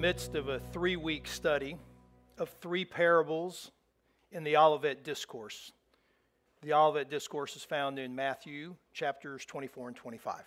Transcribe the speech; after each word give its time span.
Midst 0.00 0.34
of 0.34 0.48
a 0.48 0.58
three 0.58 0.96
week 0.96 1.26
study 1.28 1.76
of 2.38 2.48
three 2.48 2.86
parables 2.86 3.70
in 4.32 4.44
the 4.44 4.56
Olivet 4.56 5.04
Discourse. 5.04 5.72
The 6.62 6.72
Olivet 6.72 7.10
Discourse 7.10 7.54
is 7.54 7.64
found 7.64 7.98
in 7.98 8.14
Matthew 8.14 8.76
chapters 8.94 9.44
24 9.44 9.88
and 9.88 9.96
25. 9.96 10.40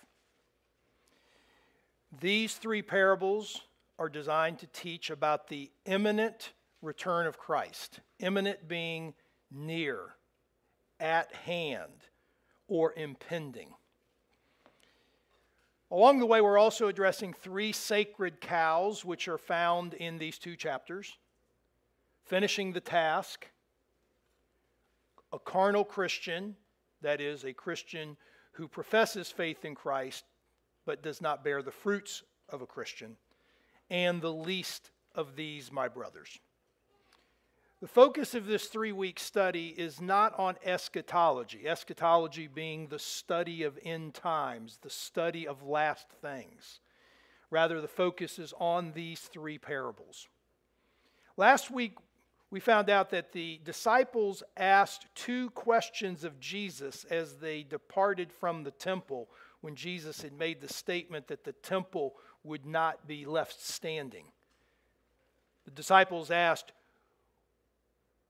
These 2.20 2.54
three 2.54 2.82
parables 2.82 3.60
are 3.96 4.08
designed 4.08 4.58
to 4.58 4.66
teach 4.66 5.10
about 5.10 5.46
the 5.46 5.70
imminent 5.86 6.52
return 6.82 7.28
of 7.28 7.38
Christ, 7.38 8.00
imminent 8.18 8.66
being 8.66 9.14
near, 9.52 10.16
at 10.98 11.32
hand, 11.32 12.08
or 12.66 12.92
impending. 12.96 13.72
Along 15.90 16.18
the 16.18 16.26
way, 16.26 16.40
we're 16.40 16.58
also 16.58 16.88
addressing 16.88 17.32
three 17.32 17.72
sacred 17.72 18.40
cows, 18.40 19.04
which 19.04 19.28
are 19.28 19.38
found 19.38 19.94
in 19.94 20.18
these 20.18 20.38
two 20.38 20.56
chapters 20.56 21.18
finishing 22.24 22.72
the 22.72 22.80
task, 22.80 23.46
a 25.32 25.38
carnal 25.38 25.84
Christian, 25.84 26.56
that 27.02 27.20
is, 27.20 27.44
a 27.44 27.52
Christian 27.52 28.16
who 28.52 28.66
professes 28.66 29.30
faith 29.30 29.64
in 29.64 29.74
Christ 29.74 30.24
but 30.86 31.02
does 31.02 31.20
not 31.20 31.44
bear 31.44 31.62
the 31.62 31.70
fruits 31.70 32.22
of 32.48 32.62
a 32.62 32.66
Christian, 32.66 33.16
and 33.90 34.20
the 34.20 34.32
least 34.32 34.90
of 35.14 35.36
these, 35.36 35.72
my 35.72 35.88
brothers. 35.88 36.38
The 37.84 37.88
focus 37.88 38.34
of 38.34 38.46
this 38.46 38.68
three 38.68 38.92
week 38.92 39.20
study 39.20 39.74
is 39.76 40.00
not 40.00 40.32
on 40.38 40.56
eschatology, 40.64 41.68
eschatology 41.68 42.46
being 42.46 42.86
the 42.86 42.98
study 42.98 43.62
of 43.62 43.78
end 43.84 44.14
times, 44.14 44.78
the 44.80 44.88
study 44.88 45.46
of 45.46 45.62
last 45.62 46.06
things. 46.22 46.80
Rather, 47.50 47.82
the 47.82 47.86
focus 47.86 48.38
is 48.38 48.54
on 48.58 48.92
these 48.92 49.20
three 49.20 49.58
parables. 49.58 50.28
Last 51.36 51.70
week, 51.70 51.98
we 52.50 52.58
found 52.58 52.88
out 52.88 53.10
that 53.10 53.32
the 53.32 53.60
disciples 53.64 54.42
asked 54.56 55.04
two 55.14 55.50
questions 55.50 56.24
of 56.24 56.40
Jesus 56.40 57.04
as 57.10 57.34
they 57.34 57.64
departed 57.64 58.32
from 58.32 58.64
the 58.64 58.70
temple 58.70 59.28
when 59.60 59.76
Jesus 59.76 60.22
had 60.22 60.32
made 60.32 60.62
the 60.62 60.72
statement 60.72 61.26
that 61.26 61.44
the 61.44 61.52
temple 61.52 62.14
would 62.44 62.64
not 62.64 63.06
be 63.06 63.26
left 63.26 63.62
standing. 63.62 64.24
The 65.66 65.70
disciples 65.70 66.30
asked, 66.30 66.72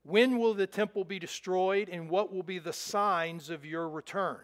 when 0.05 0.39
will 0.39 0.55
the 0.55 0.67
temple 0.67 1.05
be 1.05 1.19
destroyed, 1.19 1.89
and 1.89 2.11
what 2.11 2.33
will 2.33 2.43
be 2.43 2.59
the 2.59 2.73
signs 2.73 3.51
of 3.51 3.65
your 3.65 3.89
return? 3.89 4.43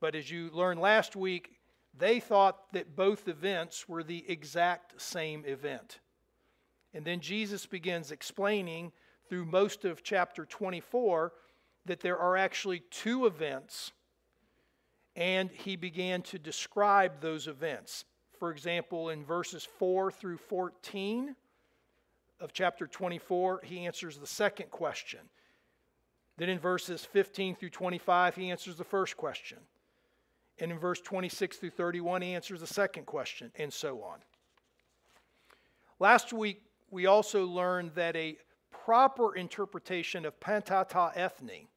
But 0.00 0.16
as 0.16 0.30
you 0.30 0.50
learned 0.52 0.80
last 0.80 1.14
week, 1.14 1.52
they 1.96 2.18
thought 2.18 2.72
that 2.72 2.96
both 2.96 3.28
events 3.28 3.88
were 3.88 4.02
the 4.02 4.24
exact 4.28 5.00
same 5.00 5.44
event. 5.46 6.00
And 6.92 7.04
then 7.04 7.20
Jesus 7.20 7.66
begins 7.66 8.10
explaining 8.10 8.92
through 9.28 9.44
most 9.44 9.84
of 9.84 10.02
chapter 10.02 10.44
24 10.44 11.32
that 11.86 12.00
there 12.00 12.18
are 12.18 12.36
actually 12.36 12.80
two 12.90 13.26
events, 13.26 13.92
and 15.14 15.50
he 15.50 15.76
began 15.76 16.22
to 16.22 16.38
describe 16.38 17.20
those 17.20 17.46
events. 17.46 18.04
For 18.38 18.50
example, 18.50 19.10
in 19.10 19.24
verses 19.24 19.64
4 19.78 20.10
through 20.10 20.38
14, 20.38 21.36
of 22.42 22.52
chapter 22.52 22.88
24, 22.88 23.60
he 23.62 23.86
answers 23.86 24.18
the 24.18 24.26
second 24.26 24.70
question. 24.70 25.20
Then 26.36 26.48
in 26.48 26.58
verses 26.58 27.04
15 27.04 27.54
through 27.54 27.70
25, 27.70 28.34
he 28.34 28.50
answers 28.50 28.76
the 28.76 28.84
first 28.84 29.16
question. 29.16 29.58
And 30.58 30.72
in 30.72 30.78
verse 30.78 31.00
26 31.00 31.58
through 31.58 31.70
31, 31.70 32.22
he 32.22 32.34
answers 32.34 32.60
the 32.60 32.66
second 32.66 33.06
question, 33.06 33.52
and 33.54 33.72
so 33.72 34.02
on. 34.02 34.18
Last 36.00 36.32
week, 36.32 36.62
we 36.90 37.06
also 37.06 37.46
learned 37.46 37.92
that 37.94 38.16
a 38.16 38.36
proper 38.70 39.36
interpretation 39.36 40.26
of 40.26 40.38
panta 40.40 40.84
ta 40.88 41.12
ethne, 41.14 41.68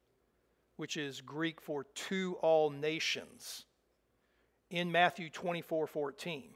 which 0.76 0.96
is 0.96 1.20
Greek 1.20 1.60
for 1.60 1.84
to 1.84 2.36
all 2.42 2.70
nations, 2.70 3.66
in 4.70 4.90
Matthew 4.90 5.30
24 5.30 5.86
14 5.86 6.50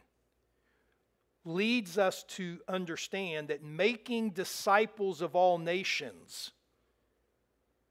leads 1.44 1.96
us 1.98 2.24
to 2.24 2.58
understand 2.68 3.48
that 3.48 3.62
making 3.62 4.30
disciples 4.30 5.22
of 5.22 5.34
all 5.34 5.58
nations 5.58 6.50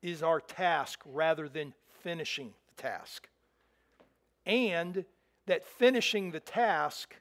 is 0.01 0.23
our 0.23 0.39
task 0.39 1.01
rather 1.05 1.49
than 1.49 1.73
finishing 2.01 2.53
the 2.67 2.81
task. 2.81 3.27
And 4.45 5.05
that 5.47 5.65
finishing 5.65 6.31
the 6.31 6.39
task 6.39 7.15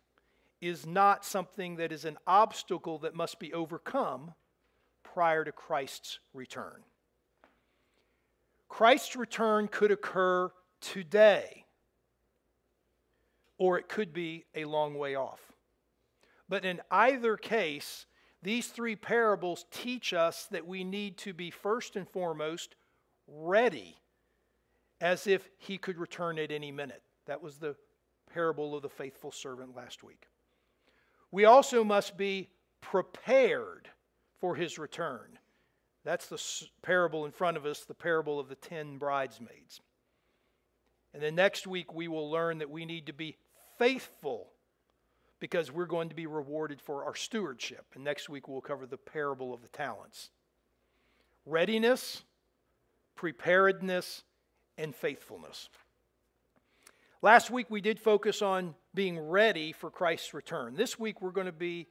is 0.61 0.87
not 0.87 1.25
something 1.25 1.77
that 1.77 1.93
is 1.93 2.05
an 2.05 2.19
obstacle 2.27 2.99
that 2.99 3.15
must 3.15 3.39
be 3.39 3.53
overcome 3.53 4.35
prior 5.03 5.45
to 5.45 5.53
Christ's 5.53 6.19
return. 6.35 6.83
Christ's 8.69 9.17
return 9.17 9.69
could 9.69 9.91
occur 9.91 10.51
today, 10.81 11.65
or 13.57 13.79
it 13.79 13.89
could 13.89 14.13
be 14.13 14.45
a 14.55 14.65
long 14.65 14.95
way 14.95 15.15
off. 15.15 15.41
But 16.49 16.65
in 16.65 16.81
either 16.91 17.37
case, 17.37 18.07
these 18.43 18.69
three 18.69 18.97
parables 18.97 19.67
teach 19.71 20.13
us 20.13 20.47
that 20.51 20.67
we 20.67 20.85
need 20.85 21.19
to 21.19 21.33
be 21.33 21.51
first 21.51 21.97
and 21.97 22.09
foremost 22.09 22.75
ready 23.27 23.97
as 25.01 25.27
if 25.27 25.49
he 25.59 25.79
could 25.79 25.99
return 25.99 26.39
at 26.39 26.51
any 26.51 26.73
minute. 26.73 27.03
That 27.27 27.43
was 27.43 27.59
the 27.59 27.77
parable 28.33 28.75
of 28.75 28.83
the 28.83 28.89
faithful 28.89 29.33
servant 29.33 29.77
last 29.77 30.03
week. 30.03 30.27
We 31.31 31.45
also 31.45 31.85
must 31.85 32.17
be 32.17 32.49
prepared 32.81 33.91
for 34.41 34.55
his 34.55 34.79
return. 34.79 35.39
That's 36.05 36.29
the 36.29 36.43
parable 36.81 37.27
in 37.27 37.33
front 37.33 37.57
of 37.57 37.67
us, 37.67 37.85
the 37.85 37.95
parable 37.95 38.41
of 38.41 38.49
the 38.49 38.55
ten 38.55 38.99
bridesmaids. 38.99 39.81
And 41.13 41.23
then 41.23 41.35
next 41.35 41.67
week, 41.67 41.93
we 41.93 42.09
will 42.09 42.31
learn 42.31 42.59
that 42.59 42.71
we 42.71 42.87
need 42.87 43.07
to 43.07 43.13
be 43.13 43.37
faithful 43.79 44.53
because 45.41 45.71
we're 45.71 45.87
going 45.87 46.09
to 46.09 46.15
be 46.15 46.27
rewarded 46.27 46.81
for 46.81 47.05
our 47.05 47.15
stewardship. 47.15 47.87
And 47.95 48.05
next 48.05 48.29
week 48.29 48.49
we'll 48.49 48.61
cover 48.61 48.87
the 48.87 48.97
parable 48.97 49.55
of 49.55 49.63
the 49.63 49.69
talents. 49.69 50.31
Readiness, 51.47 52.25
preparedness, 53.15 54.25
and 54.77 54.95
faithfulness. 54.95 55.69
Last 57.23 57.51
week 57.51 57.67
we 57.71 57.81
did 57.81 57.99
focus 57.99 58.43
on 58.43 58.75
being 58.95 59.19
ready 59.19 59.73
for 59.73 59.91
Christ's 59.91 60.35
return. 60.35 60.75
This 60.75 60.99
week 60.99 61.21
we're 61.21 61.31
going 61.31 61.47
to 61.47 61.53
be 61.53 61.87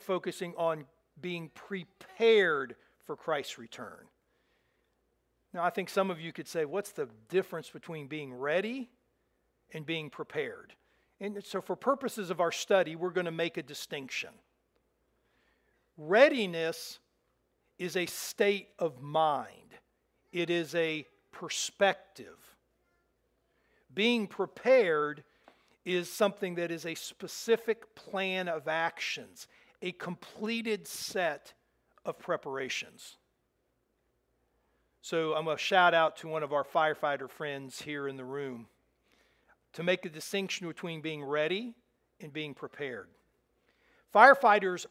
focusing 0.00 0.54
on 0.56 0.84
being 1.20 1.50
prepared 1.54 2.76
for 3.04 3.16
Christ's 3.16 3.58
return. 3.58 4.06
Now, 5.52 5.62
I 5.62 5.70
think 5.70 5.88
some 5.88 6.10
of 6.10 6.20
you 6.20 6.32
could 6.32 6.48
say, 6.48 6.64
what's 6.64 6.90
the 6.90 7.08
difference 7.28 7.70
between 7.70 8.08
being 8.08 8.34
ready 8.34 8.90
and 9.72 9.86
being 9.86 10.10
prepared? 10.10 10.74
And 11.20 11.42
so, 11.44 11.60
for 11.60 11.76
purposes 11.76 12.30
of 12.30 12.40
our 12.40 12.52
study, 12.52 12.96
we're 12.96 13.10
going 13.10 13.26
to 13.26 13.30
make 13.30 13.56
a 13.56 13.62
distinction. 13.62 14.30
Readiness 15.96 16.98
is 17.78 17.96
a 17.96 18.06
state 18.06 18.68
of 18.78 19.00
mind, 19.00 19.74
it 20.32 20.50
is 20.50 20.74
a 20.74 21.06
perspective. 21.32 22.38
Being 23.92 24.26
prepared 24.26 25.22
is 25.84 26.10
something 26.10 26.56
that 26.56 26.72
is 26.72 26.84
a 26.84 26.94
specific 26.94 27.94
plan 27.94 28.48
of 28.48 28.66
actions, 28.66 29.46
a 29.82 29.92
completed 29.92 30.88
set 30.88 31.52
of 32.04 32.18
preparations. 32.18 33.16
So 35.00 35.34
I'm 35.34 35.44
going 35.44 35.56
to 35.56 35.62
shout 35.62 35.94
out 35.94 36.16
to 36.18 36.28
one 36.28 36.42
of 36.42 36.52
our 36.52 36.64
firefighter 36.64 37.30
friends 37.30 37.82
here 37.82 38.08
in 38.08 38.16
the 38.16 38.24
room 38.24 38.66
to 39.74 39.82
make 39.82 40.04
a 40.04 40.08
distinction 40.08 40.66
between 40.66 41.00
being 41.00 41.22
ready 41.22 41.74
and 42.20 42.32
being 42.32 42.54
prepared. 42.54 43.08
Firefighters 44.14 44.86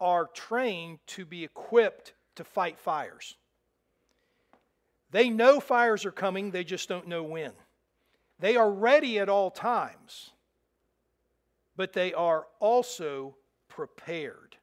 are 0.00 0.26
trained 0.34 0.98
to 1.06 1.24
be 1.24 1.44
equipped 1.44 2.14
to 2.36 2.44
fight 2.44 2.78
fires. 2.78 3.36
They 5.10 5.30
know 5.30 5.60
fires 5.60 6.04
are 6.04 6.12
coming, 6.12 6.50
they 6.50 6.64
just 6.64 6.88
don't 6.88 7.08
know 7.08 7.22
when. 7.22 7.52
They 8.38 8.56
are 8.56 8.70
ready 8.70 9.18
at 9.18 9.28
all 9.28 9.50
times, 9.50 10.30
but 11.76 11.92
they 11.92 12.14
are 12.14 12.46
also 12.60 13.36
prepared. 13.68 14.56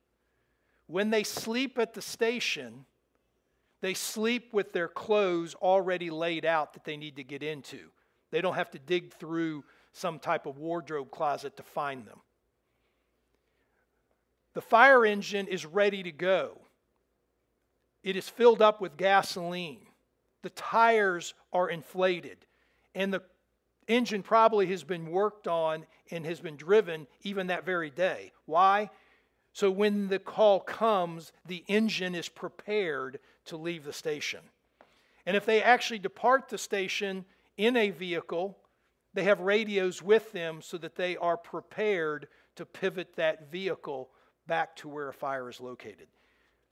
When 0.87 1.09
they 1.09 1.23
sleep 1.23 1.77
at 1.79 1.93
the 1.93 2.01
station, 2.01 2.85
they 3.81 3.93
sleep 3.93 4.53
with 4.53 4.71
their 4.71 4.87
clothes 4.87 5.55
already 5.55 6.09
laid 6.09 6.45
out 6.45 6.73
that 6.73 6.85
they 6.85 6.97
need 6.97 7.17
to 7.17 7.23
get 7.23 7.43
into. 7.43 7.89
They 8.31 8.41
don't 8.41 8.55
have 8.55 8.71
to 8.71 8.79
dig 8.79 9.13
through 9.13 9.63
some 9.93 10.19
type 10.19 10.45
of 10.45 10.57
wardrobe 10.57 11.11
closet 11.11 11.57
to 11.57 11.63
find 11.63 12.05
them. 12.05 12.19
The 14.53 14.61
fire 14.61 15.05
engine 15.05 15.47
is 15.47 15.65
ready 15.65 16.03
to 16.03 16.11
go. 16.11 16.59
It 18.03 18.15
is 18.15 18.29
filled 18.29 18.61
up 18.61 18.81
with 18.81 18.97
gasoline. 18.97 19.87
The 20.43 20.49
tires 20.51 21.33
are 21.51 21.69
inflated. 21.69 22.37
And 22.93 23.13
the 23.13 23.23
engine 23.87 24.23
probably 24.23 24.67
has 24.67 24.83
been 24.83 25.11
worked 25.11 25.47
on 25.47 25.85
and 26.11 26.25
has 26.25 26.39
been 26.39 26.55
driven 26.55 27.07
even 27.23 27.47
that 27.47 27.65
very 27.65 27.89
day. 27.89 28.31
Why? 28.45 28.89
So 29.53 29.71
when 29.71 30.07
the 30.07 30.19
call 30.19 30.59
comes, 30.59 31.31
the 31.45 31.63
engine 31.67 32.15
is 32.15 32.29
prepared 32.29 33.19
to 33.45 33.57
leave 33.57 33.85
the 33.85 33.93
station. 33.93 34.41
And 35.25 35.35
if 35.35 35.45
they 35.45 35.61
actually 35.61 35.99
depart 35.99 36.49
the 36.49 36.57
station 36.57 37.25
in 37.57 37.77
a 37.77 37.89
vehicle, 37.89 38.57
they 39.13 39.23
have 39.23 39.39
radios 39.39 40.01
with 40.01 40.31
them 40.31 40.61
so 40.61 40.77
that 40.77 40.95
they 40.95 41.15
are 41.17 41.37
prepared 41.37 42.27
to 42.55 42.65
pivot 42.65 43.15
that 43.15 43.51
vehicle 43.51 44.09
back 44.47 44.75
to 44.77 44.89
where 44.89 45.09
a 45.09 45.13
fire 45.13 45.49
is 45.49 45.61
located. 45.61 46.07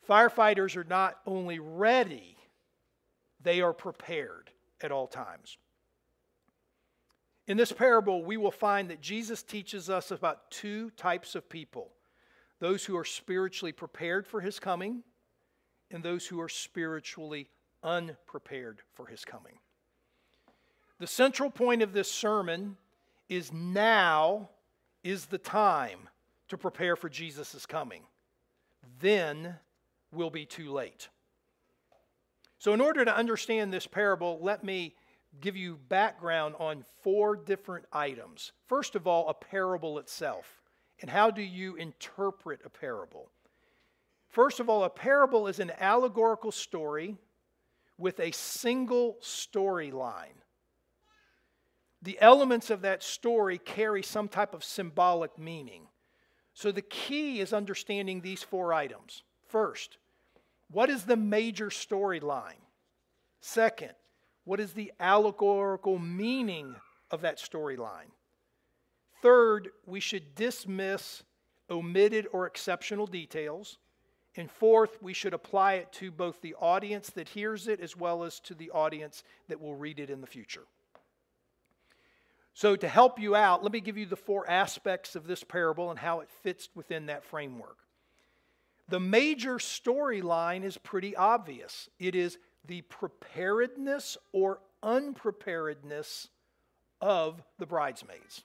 Firefighters 0.07 0.75
are 0.75 0.83
not 0.83 1.19
only 1.25 1.59
ready, 1.59 2.38
they 3.41 3.62
are 3.62 3.74
prepared 3.74 4.50
at 4.81 4.91
all 4.91 5.07
times. 5.07 5.57
In 7.47 7.57
this 7.57 7.71
parable, 7.71 8.24
we 8.24 8.38
will 8.38 8.51
find 8.51 8.89
that 8.89 9.01
Jesus 9.01 9.44
teaches 9.44 9.89
us 9.89 10.12
about 10.12 10.50
two 10.51 10.89
types 10.91 11.35
of 11.35 11.50
people 11.50 11.91
those 12.59 12.85
who 12.85 12.95
are 12.95 13.03
spiritually 13.03 13.74
prepared 13.74 14.25
for 14.25 14.39
his 14.39 14.57
coming, 14.57 15.03
and 15.91 16.01
those 16.01 16.25
who 16.25 16.39
are 16.39 16.47
spiritually 16.47 17.50
unprepared 17.83 18.80
for 18.94 19.07
his 19.07 19.25
coming. 19.25 19.56
The 21.03 21.07
central 21.07 21.50
point 21.50 21.81
of 21.81 21.91
this 21.91 22.09
sermon 22.09 22.77
is 23.27 23.51
now 23.51 24.47
is 25.03 25.25
the 25.25 25.38
time 25.38 26.07
to 26.47 26.57
prepare 26.57 26.95
for 26.95 27.09
Jesus' 27.09 27.65
coming. 27.65 28.03
Then 29.01 29.55
will 30.13 30.29
be 30.29 30.45
too 30.45 30.71
late. 30.71 31.09
So, 32.57 32.71
in 32.71 32.79
order 32.79 33.03
to 33.03 33.13
understand 33.13 33.73
this 33.73 33.85
parable, 33.85 34.39
let 34.41 34.63
me 34.63 34.95
give 35.41 35.57
you 35.57 35.77
background 35.89 36.55
on 36.57 36.85
four 37.01 37.35
different 37.35 37.83
items. 37.91 38.53
First 38.67 38.95
of 38.95 39.06
all, 39.06 39.27
a 39.27 39.33
parable 39.33 39.99
itself. 39.99 40.61
And 41.01 41.09
how 41.09 41.31
do 41.31 41.41
you 41.41 41.75
interpret 41.75 42.61
a 42.63 42.69
parable? 42.69 43.29
First 44.29 44.61
of 44.61 44.69
all, 44.69 44.85
a 44.85 44.89
parable 44.89 45.47
is 45.47 45.59
an 45.59 45.73
allegorical 45.79 46.53
story 46.53 47.17
with 47.97 48.21
a 48.21 48.31
single 48.31 49.17
storyline. 49.21 50.39
The 52.03 52.19
elements 52.19 52.69
of 52.69 52.81
that 52.81 53.01
story 53.01 53.57
carry 53.57 54.03
some 54.03 54.27
type 54.27 54.53
of 54.53 54.63
symbolic 54.63 55.39
meaning. 55.39 55.88
So 56.53 56.71
the 56.71 56.81
key 56.81 57.39
is 57.39 57.53
understanding 57.53 58.21
these 58.21 58.44
four 58.44 58.73
items. 58.73 59.23
First, 59.47 59.97
what 60.69 60.89
is 60.89 61.05
the 61.05 61.15
major 61.15 61.69
storyline? 61.69 62.61
Second, 63.39 63.94
what 64.44 64.59
is 64.59 64.73
the 64.73 64.91
allegorical 65.00 65.97
meaning 65.97 66.75
of 67.09 67.21
that 67.21 67.38
storyline? 67.38 68.11
Third, 69.21 69.69
we 69.85 70.01
should 70.01 70.35
dismiss 70.35 71.23
omitted 71.69 72.27
or 72.33 72.45
exceptional 72.45 73.07
details. 73.07 73.77
And 74.35 74.51
fourth, 74.51 75.01
we 75.01 75.13
should 75.13 75.33
apply 75.33 75.75
it 75.75 75.94
to 75.94 76.11
both 76.11 76.41
the 76.41 76.56
audience 76.56 77.11
that 77.11 77.29
hears 77.29 77.67
it 77.67 77.79
as 77.79 77.95
well 77.95 78.23
as 78.23 78.39
to 78.41 78.53
the 78.53 78.71
audience 78.71 79.23
that 79.47 79.61
will 79.61 79.75
read 79.75 79.99
it 79.99 80.09
in 80.09 80.19
the 80.19 80.27
future. 80.27 80.63
So, 82.55 82.75
to 82.75 82.88
help 82.88 83.19
you 83.19 83.35
out, 83.35 83.63
let 83.63 83.71
me 83.71 83.79
give 83.79 83.97
you 83.97 84.05
the 84.05 84.15
four 84.15 84.47
aspects 84.50 85.15
of 85.15 85.25
this 85.25 85.44
parable 85.44 85.89
and 85.89 85.97
how 85.97 86.19
it 86.19 86.29
fits 86.44 86.69
within 86.75 87.07
that 87.07 87.23
framework. 87.23 87.77
The 88.89 89.00
major 89.00 89.55
storyline 89.55 90.63
is 90.63 90.77
pretty 90.77 91.15
obvious 91.15 91.89
it 92.00 92.15
is 92.15 92.38
the 92.65 92.81
preparedness 92.81 94.17
or 94.31 94.59
unpreparedness 94.83 96.27
of 97.01 97.41
the 97.57 97.65
bridesmaids. 97.65 98.44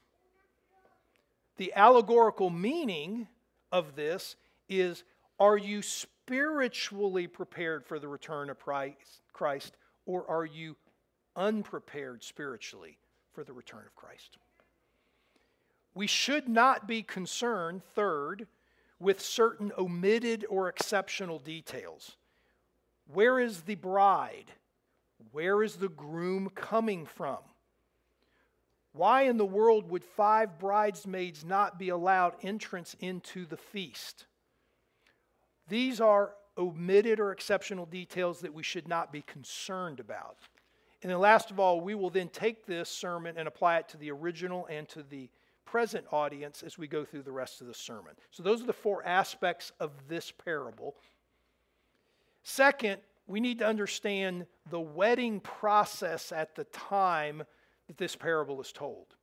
The 1.58 1.72
allegorical 1.74 2.50
meaning 2.50 3.28
of 3.70 3.94
this 3.94 4.36
is 4.68 5.04
are 5.38 5.58
you 5.58 5.82
spiritually 5.82 7.26
prepared 7.26 7.84
for 7.84 7.98
the 7.98 8.08
return 8.08 8.48
of 8.48 8.58
Christ, 8.58 9.76
or 10.06 10.28
are 10.30 10.44
you 10.44 10.76
unprepared 11.36 12.24
spiritually 12.24 12.98
for 13.32 13.44
the 13.44 13.52
return 13.52 13.84
of 13.86 13.94
Christ? 13.94 14.38
We 15.94 16.06
should 16.06 16.48
not 16.48 16.86
be 16.86 17.02
concerned, 17.02 17.82
third, 17.94 18.46
with 19.00 19.20
certain 19.20 19.72
omitted 19.78 20.44
or 20.48 20.68
exceptional 20.68 21.38
details. 21.38 22.16
Where 23.12 23.40
is 23.40 23.62
the 23.62 23.76
bride? 23.76 24.52
Where 25.32 25.62
is 25.62 25.76
the 25.76 25.88
groom 25.88 26.50
coming 26.54 27.06
from? 27.06 27.38
Why 28.92 29.22
in 29.22 29.36
the 29.36 29.46
world 29.46 29.90
would 29.90 30.04
five 30.04 30.58
bridesmaids 30.58 31.44
not 31.44 31.78
be 31.78 31.88
allowed 31.88 32.34
entrance 32.42 32.96
into 33.00 33.46
the 33.46 33.56
feast? 33.56 34.26
These 35.68 36.00
are 36.00 36.32
omitted 36.56 37.20
or 37.20 37.30
exceptional 37.30 37.86
details 37.86 38.40
that 38.40 38.54
we 38.54 38.62
should 38.62 38.88
not 38.88 39.12
be 39.12 39.22
concerned 39.22 40.00
about. 40.00 40.38
And 41.02 41.10
then, 41.10 41.18
last 41.18 41.50
of 41.50 41.60
all, 41.60 41.80
we 41.80 41.94
will 41.94 42.10
then 42.10 42.28
take 42.28 42.66
this 42.66 42.88
sermon 42.88 43.36
and 43.38 43.46
apply 43.46 43.78
it 43.78 43.88
to 43.90 43.96
the 43.96 44.10
original 44.10 44.66
and 44.66 44.88
to 44.90 45.02
the 45.02 45.30
present 45.64 46.04
audience 46.10 46.62
as 46.62 46.76
we 46.78 46.88
go 46.88 47.04
through 47.04 47.22
the 47.22 47.32
rest 47.32 47.60
of 47.60 47.66
the 47.66 47.74
sermon. 47.74 48.14
So, 48.30 48.42
those 48.42 48.62
are 48.62 48.66
the 48.66 48.72
four 48.72 49.06
aspects 49.06 49.72
of 49.78 49.92
this 50.08 50.32
parable. 50.32 50.96
Second, 52.42 53.00
we 53.26 53.40
need 53.40 53.58
to 53.58 53.66
understand 53.66 54.46
the 54.70 54.80
wedding 54.80 55.38
process 55.40 56.32
at 56.32 56.54
the 56.54 56.64
time 56.64 57.42
that 57.86 57.98
this 57.98 58.16
parable 58.16 58.60
is 58.60 58.72
told. 58.72 59.14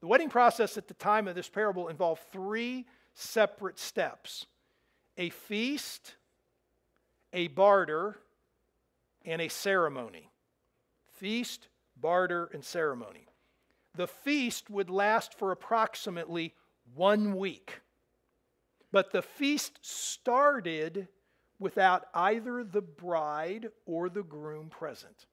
The 0.00 0.06
wedding 0.06 0.28
process 0.28 0.76
at 0.76 0.86
the 0.86 0.94
time 0.94 1.26
of 1.26 1.34
this 1.34 1.48
parable 1.48 1.88
involved 1.88 2.22
three 2.30 2.86
separate 3.14 3.78
steps 3.78 4.46
a 5.18 5.30
feast, 5.30 6.14
a 7.32 7.48
barter, 7.48 8.18
and 9.24 9.40
a 9.40 9.48
ceremony. 9.48 10.30
Feast, 11.16 11.68
barter, 11.96 12.50
and 12.52 12.64
ceremony. 12.64 13.26
The 13.94 14.06
feast 14.06 14.68
would 14.68 14.90
last 14.90 15.32
for 15.32 15.50
approximately 15.50 16.54
one 16.94 17.36
week. 17.36 17.80
But 18.92 19.12
the 19.12 19.22
feast 19.22 19.78
started 19.80 21.08
without 21.58 22.04
either 22.14 22.62
the 22.62 22.82
bride 22.82 23.70
or 23.86 24.08
the 24.08 24.22
groom 24.22 24.68
present. 24.68 25.26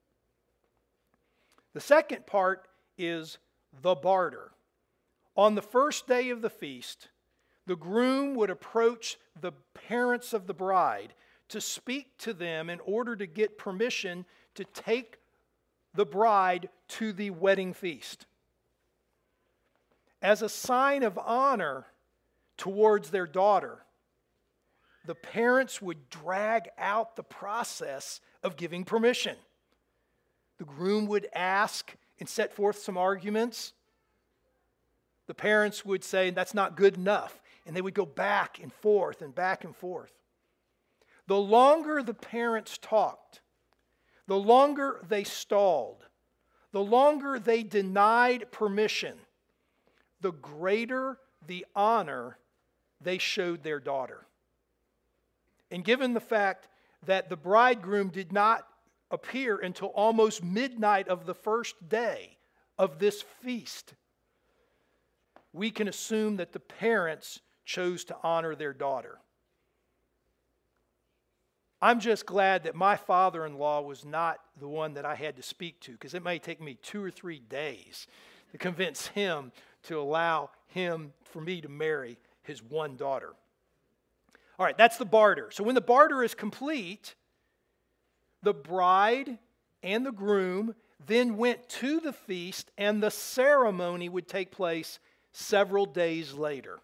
The 1.74 1.82
second 1.82 2.26
part 2.26 2.68
is 2.98 3.38
the 3.82 3.96
barter. 3.96 4.52
On 5.36 5.56
the 5.56 5.62
first 5.62 6.08
day 6.08 6.30
of 6.30 6.42
the 6.42 6.50
feast, 6.50 7.10
the 7.66 7.76
groom 7.76 8.36
would 8.36 8.50
approach 8.50 9.18
the 9.40 9.52
parents 9.74 10.34
of 10.34 10.48
the 10.48 10.54
bride 10.54 11.14
to 11.50 11.60
speak 11.60 12.18
to 12.20 12.34
them 12.34 12.70
in 12.70 12.80
order 12.82 13.16
to 13.16 13.26
get 13.26 13.58
permission 13.58 14.26
to 14.56 14.64
take 14.64 15.18
the 15.94 16.06
bride 16.06 16.70
to 16.90 17.14
the 17.14 17.30
wedding 17.30 17.74
feast. 17.74 18.26
As 20.22 20.42
a 20.42 20.50
sign 20.50 21.04
of 21.04 21.18
honor 21.18 21.86
towards 22.58 23.10
their 23.10 23.28
daughter, 23.28 23.84
the 25.06 25.16
parents 25.16 25.82
would 25.82 26.10
drag 26.10 26.70
out 26.78 27.16
the 27.16 27.24
process 27.24 28.22
of 28.42 28.56
giving 28.56 28.86
permission. 28.86 29.36
The 30.60 30.66
groom 30.66 31.08
would 31.08 31.28
ask 31.34 31.96
and 32.20 32.30
set 32.30 32.54
forth 32.54 32.78
some 32.78 32.98
arguments. 32.98 33.74
The 35.28 35.34
parents 35.34 35.84
would 35.84 36.04
say, 36.04 36.30
That's 36.30 36.54
not 36.54 36.78
good 36.78 36.96
enough. 36.96 37.42
And 37.66 37.76
they 37.76 37.82
would 37.82 37.94
go 37.94 38.06
back 38.06 38.60
and 38.62 38.72
forth 38.72 39.22
and 39.22 39.34
back 39.34 39.64
and 39.64 39.76
forth. 39.76 40.12
The 41.28 41.40
longer 41.40 42.04
the 42.04 42.14
parents 42.14 42.78
talked, 42.78 43.42
the 44.34 44.40
longer 44.40 45.00
they 45.08 45.24
stalled, 45.24 46.04
the 46.72 46.84
longer 46.84 47.38
they 47.38 47.62
denied 47.62 48.52
permission, 48.52 49.14
the 50.22 50.32
greater 50.32 51.20
the 51.46 51.64
honor 51.76 52.40
they 53.00 53.20
showed 53.20 53.62
their 53.62 53.80
daughter. 53.80 54.26
And 55.70 55.86
given 55.86 56.16
the 56.16 56.20
fact 56.20 56.68
that 57.06 57.30
the 57.30 57.38
bridegroom 57.38 58.10
did 58.10 58.34
not 58.34 58.66
appear 59.12 59.56
until 59.56 59.90
almost 59.90 60.44
midnight 60.44 61.08
of 61.08 61.28
the 61.28 61.36
first 61.36 61.88
day 61.88 62.40
of 62.80 62.98
this 62.98 63.22
feast, 63.22 63.94
we 65.52 65.70
can 65.70 65.88
assume 65.88 66.38
that 66.38 66.54
the 66.54 66.60
parents 66.60 67.40
chose 67.66 68.04
to 68.06 68.18
honor 68.24 68.56
their 68.56 68.74
daughter. 68.74 69.20
I'm 71.84 72.00
just 72.00 72.26
glad 72.26 72.64
that 72.64 72.76
my 72.76 72.96
father 72.96 73.46
in 73.46 73.58
law 73.58 73.82
was 73.82 74.06
not 74.06 74.40
the 74.58 74.70
one 74.70 74.94
that 74.94 75.04
I 75.04 75.16
had 75.16 75.36
to 75.36 75.44
speak 75.44 75.82
to 75.82 75.92
because 75.92 76.14
it 76.14 76.24
may 76.24 76.40
take 76.40 76.62
me 76.62 76.78
two 76.82 77.04
or 77.04 77.12
three 77.12 77.40
days 77.40 78.08
to 78.54 78.58
convince 78.58 79.08
him 79.08 79.52
to 79.84 80.00
allow 80.00 80.50
him 80.68 81.12
for 81.26 81.42
me 81.42 81.60
to 81.60 81.68
marry 81.68 82.18
his 82.44 82.64
one 82.64 82.96
daughter. 82.96 83.34
All 84.58 84.66
right, 84.66 84.78
that's 84.78 84.96
the 84.96 85.04
barter. 85.04 85.50
So 85.52 85.62
when 85.66 85.76
the 85.76 85.82
barter 85.82 86.24
is 86.24 86.34
complete, 86.34 87.16
the 88.44 88.54
bride 88.54 89.38
and 89.84 90.06
the 90.06 90.14
groom 90.14 90.76
then 91.06 91.36
went 91.36 91.68
to 91.68 92.00
the 92.00 92.14
feast, 92.14 92.72
and 92.78 93.04
the 93.04 93.12
ceremony 93.12 94.08
would 94.08 94.30
take 94.30 94.52
place 94.52 95.00
several 95.34 95.86
days 95.86 96.32
later. 96.32 96.80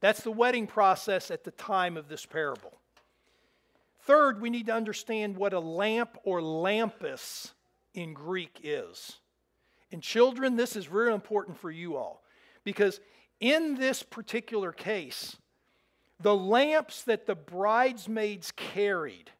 That's 0.00 0.22
the 0.22 0.32
wedding 0.32 0.66
process 0.66 1.30
at 1.30 1.44
the 1.44 1.52
time 1.52 1.96
of 1.96 2.08
this 2.08 2.26
parable. 2.26 2.79
Third, 4.10 4.40
we 4.40 4.50
need 4.50 4.66
to 4.66 4.74
understand 4.74 5.36
what 5.36 5.52
a 5.52 5.60
lamp 5.60 6.18
or 6.24 6.42
lampas 6.42 7.54
in 7.94 8.12
Greek 8.12 8.58
is. 8.64 9.20
And 9.92 10.02
children, 10.02 10.56
this 10.56 10.74
is 10.74 10.84
very 10.86 11.14
important 11.14 11.56
for 11.56 11.70
you 11.70 11.96
all 11.96 12.24
because 12.64 12.98
in 13.38 13.76
this 13.76 14.02
particular 14.02 14.72
case, 14.72 15.36
the 16.18 16.34
lamps 16.34 17.04
that 17.04 17.26
the 17.26 17.36
bridesmaids 17.36 18.50
carried 18.50 19.30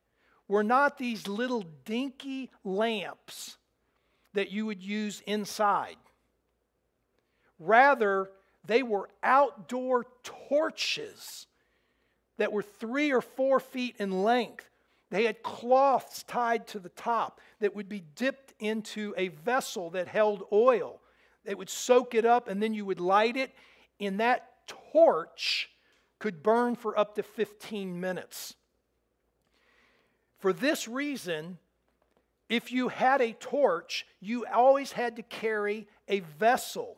were 0.47 0.62
not 0.62 0.99
these 0.99 1.27
little 1.27 1.65
dinky 1.85 2.53
lamps 2.62 3.57
that 4.35 4.53
you 4.53 4.67
would 4.67 4.85
use 4.85 5.21
inside. 5.27 5.97
Rather, 7.59 8.31
they 8.65 8.85
were 8.85 9.11
outdoor 9.25 10.07
torches 10.23 11.49
that 12.41 12.53
were 12.53 12.63
three 12.63 13.13
or 13.13 13.21
four 13.21 13.61
feet 13.61 13.97
in 13.99 14.23
length. 14.23 14.71
They 15.11 15.25
had 15.25 15.43
cloths 15.43 16.23
tied 16.23 16.67
to 16.69 16.79
the 16.79 16.89
top 16.89 17.39
that 17.61 17.77
would 17.77 17.87
be 17.87 18.03
dipped 18.15 18.55
into 18.59 19.13
a 19.19 19.29
vessel 19.29 19.91
that 19.91 20.09
held 20.09 20.45
oil. 20.51 21.03
It 21.45 21.59
would 21.59 21.69
soak 21.69 22.15
it 22.15 22.25
up, 22.25 22.49
and 22.49 22.63
then 22.63 22.73
you 22.73 22.87
would 22.87 22.99
light 22.99 23.37
it. 23.37 23.55
And 24.01 24.21
that 24.21 24.49
torch 24.67 25.69
could 26.19 26.43
burn 26.43 26.77
for 26.77 26.99
up 26.99 27.17
to 27.17 27.23
15 27.23 28.01
minutes. 28.01 28.55
For 30.39 30.55
this 30.55 30.89
reason, 30.89 31.59
if 32.49 32.73
you 32.73 32.89
had 32.89 33.21
a 33.21 33.35
torch, 33.35 34.07
you 34.19 34.47
always 34.47 34.93
had 34.93 35.17
to 35.17 35.23
carry 35.23 35.87
a 36.09 36.21
vessel 36.21 36.97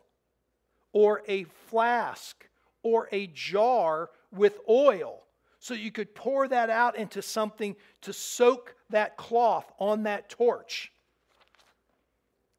or 0.93 1.21
a 1.27 1.43
flask 1.67 2.47
or 2.81 3.09
a 3.11 3.27
jar 3.27 4.09
with 4.31 4.57
oil 4.69 5.22
so 5.63 5.73
you 5.73 5.93
could 5.93 6.13
pour 6.13 6.45
that 6.49 6.69
out 6.69 6.97
into 6.97 7.21
something 7.21 7.73
to 8.01 8.11
soak 8.11 8.75
that 8.89 9.15
cloth 9.15 9.71
on 9.79 10.03
that 10.03 10.27
torch. 10.27 10.91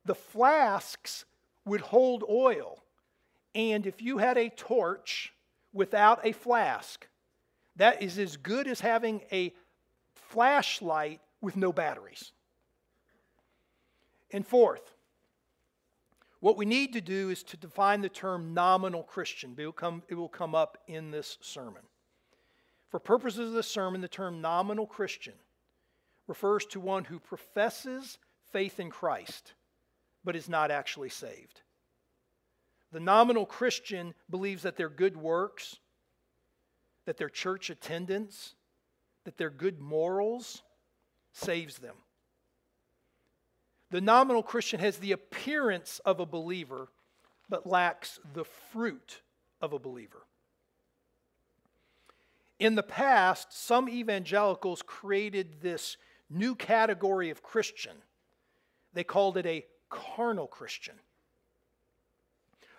The 0.07 0.15
flasks 0.15 1.27
would 1.67 1.83
hold 1.83 2.25
oil, 2.27 2.83
and 3.55 3.87
if 3.87 4.01
you 4.01 4.17
had 4.17 4.39
a 4.39 4.49
torch 4.49 5.35
without 5.75 6.25
a 6.25 6.33
flask, 6.33 7.07
that 7.77 8.03
is 8.03 8.19
as 8.19 8.39
good 8.39 8.67
as 8.67 8.81
having 8.81 9.21
a 9.31 9.53
flashlight 10.15 11.21
with 11.43 11.59
no 11.59 11.75
batteries. 11.75 12.33
And 14.33 14.47
fourth, 14.47 14.95
what 16.41 16.57
we 16.57 16.65
need 16.65 16.95
to 16.95 17.03
do 17.03 17.29
is 17.29 17.43
to 17.43 17.59
define 17.59 18.01
the 18.01 18.09
term 18.09 18.55
nominal 18.55 19.03
Christian. 19.03 19.55
It 19.59 19.65
will 19.67 19.73
come, 19.73 20.03
it 20.09 20.15
will 20.15 20.31
come 20.31 20.55
up 20.55 20.79
in 20.87 21.11
this 21.11 21.37
sermon. 21.43 21.83
For 22.95 23.01
purposes 23.01 23.49
of 23.49 23.55
this 23.55 23.67
sermon, 23.67 24.03
the 24.03 24.07
term 24.07 24.41
nominal 24.41 24.87
Christian 24.87 25.35
refers 26.29 26.65
to 26.67 26.79
one 26.79 27.03
who 27.03 27.19
professes 27.19 28.19
faith 28.53 28.79
in 28.79 28.89
Christ 28.89 29.55
but 30.23 30.37
is 30.37 30.49
not 30.49 30.71
actually 30.71 31.09
saved. 31.09 31.63
The 32.93 33.01
nominal 33.01 33.47
Christian 33.47 34.15
believes 34.31 34.63
that 34.63 34.77
their 34.77 34.89
good 34.89 35.17
works, 35.17 35.81
that 37.05 37.17
their 37.17 37.29
church 37.29 37.69
attendance, 37.69 38.55
that 39.25 39.39
their 39.39 39.51
good 39.51 39.81
morals 39.81 40.63
saves 41.33 41.79
them. 41.79 41.97
The 43.91 44.03
nominal 44.03 44.45
Christian 44.45 44.79
has 44.79 44.99
the 44.99 45.11
appearance 45.11 46.01
of 46.05 46.21
a 46.21 46.27
believer, 46.27 46.93
but 47.49 47.67
lacks 47.67 48.21
the 48.35 48.45
fruit 48.45 49.21
of 49.61 49.73
a 49.73 49.81
believer. 49.81 50.29
In 52.65 52.77
the 52.77 52.83
past, 52.83 53.53
some 53.53 53.91
evangelicals 53.91 54.81
created 54.81 55.61
this 55.61 55.99
new 56.31 56.55
category 56.55 57.29
of 57.29 57.43
Christian. 57.43 57.93
They 58.95 59.05
called 59.05 59.37
it 59.37 59.45
a 59.45 59.67
carnal 59.91 60.47
Christian. 60.47 60.95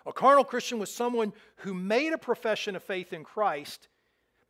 A 0.04 0.12
carnal 0.12 0.42
Christian 0.42 0.80
was 0.80 0.92
someone 0.92 1.32
who 1.58 1.72
made 1.72 2.12
a 2.12 2.18
profession 2.18 2.74
of 2.74 2.82
faith 2.82 3.12
in 3.12 3.22
Christ, 3.22 3.86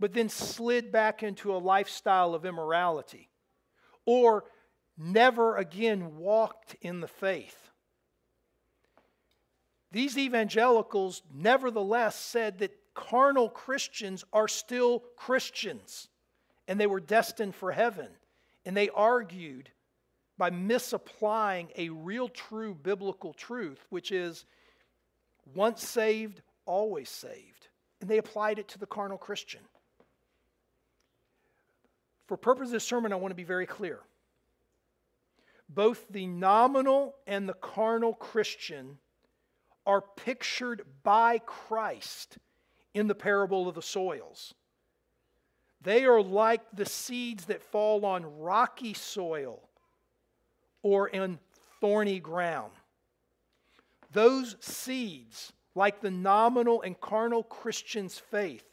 but 0.00 0.14
then 0.14 0.30
slid 0.30 0.90
back 0.90 1.22
into 1.22 1.54
a 1.54 1.58
lifestyle 1.58 2.34
of 2.34 2.46
immorality, 2.46 3.28
or 4.06 4.44
never 4.96 5.58
again 5.58 6.16
walked 6.16 6.76
in 6.80 7.00
the 7.00 7.08
faith. 7.08 7.68
These 9.92 10.16
evangelicals 10.16 11.20
nevertheless 11.30 12.16
said 12.16 12.60
that 12.60 12.72
carnal 12.96 13.48
Christians 13.48 14.24
are 14.32 14.48
still 14.48 15.04
Christians 15.16 16.08
and 16.66 16.80
they 16.80 16.86
were 16.86 17.00
destined 17.00 17.54
for 17.54 17.70
heaven. 17.70 18.08
And 18.64 18.76
they 18.76 18.88
argued 18.88 19.70
by 20.36 20.50
misapplying 20.50 21.68
a 21.76 21.90
real 21.90 22.28
true 22.28 22.74
biblical 22.74 23.32
truth, 23.32 23.78
which 23.90 24.10
is 24.10 24.44
once 25.54 25.86
saved, 25.86 26.42
always 26.64 27.08
saved. 27.08 27.68
And 28.00 28.10
they 28.10 28.18
applied 28.18 28.58
it 28.58 28.68
to 28.68 28.78
the 28.78 28.86
carnal 28.86 29.18
Christian. 29.18 29.60
For 32.26 32.36
purpose 32.36 32.68
of 32.68 32.72
this 32.72 32.84
sermon, 32.84 33.12
I 33.12 33.16
want 33.16 33.30
to 33.30 33.36
be 33.36 33.44
very 33.44 33.66
clear 33.66 34.00
both 35.68 36.06
the 36.10 36.26
nominal 36.28 37.16
and 37.26 37.48
the 37.48 37.54
carnal 37.54 38.14
Christian 38.14 38.98
are 39.84 40.00
pictured 40.00 40.82
by 41.02 41.38
Christ 41.38 42.38
in 42.96 43.08
the 43.08 43.14
parable 43.14 43.68
of 43.68 43.74
the 43.74 43.82
soils. 43.82 44.54
They 45.82 46.06
are 46.06 46.22
like 46.22 46.62
the 46.72 46.86
seeds 46.86 47.44
that 47.44 47.62
fall 47.62 48.06
on 48.06 48.38
rocky 48.38 48.94
soil 48.94 49.68
or 50.82 51.06
in 51.08 51.38
thorny 51.78 52.20
ground. 52.20 52.72
Those 54.12 54.56
seeds, 54.60 55.52
like 55.74 56.00
the 56.00 56.10
nominal 56.10 56.80
and 56.80 56.98
carnal 56.98 57.42
Christian's 57.42 58.18
faith, 58.18 58.64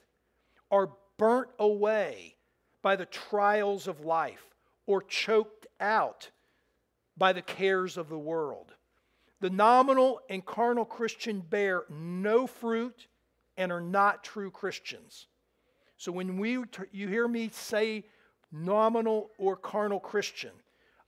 are 0.71 0.91
burnt 1.17 1.49
away 1.59 2.37
by 2.81 2.95
the 2.95 3.05
trials 3.05 3.89
of 3.89 4.05
life 4.05 4.55
or 4.85 5.01
choked 5.01 5.67
out 5.81 6.31
by 7.17 7.33
the 7.33 7.41
cares 7.41 7.97
of 7.97 8.07
the 8.07 8.17
world. 8.17 8.73
The 9.41 9.49
nominal 9.49 10.21
and 10.29 10.45
carnal 10.45 10.85
Christian 10.85 11.41
bear 11.41 11.83
no 11.89 12.47
fruit 12.47 13.07
and 13.57 13.71
are 13.71 13.81
not 13.81 14.23
true 14.23 14.51
Christians. 14.51 15.27
So 15.97 16.11
when 16.11 16.37
we, 16.37 16.57
you 16.91 17.07
hear 17.07 17.27
me 17.27 17.49
say 17.53 18.05
nominal 18.51 19.29
or 19.37 19.55
carnal 19.55 19.99
Christian, 19.99 20.51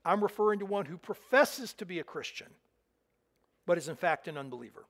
I'm 0.03 0.21
referring 0.21 0.59
to 0.59 0.65
one 0.65 0.85
who 0.85 0.97
professes 0.97 1.73
to 1.73 1.85
be 1.85 1.99
a 1.99 2.03
Christian, 2.03 2.47
but 3.65 3.77
is 3.77 3.87
in 3.87 3.95
fact 3.95 4.27
an 4.27 4.37
unbeliever. 4.37 4.85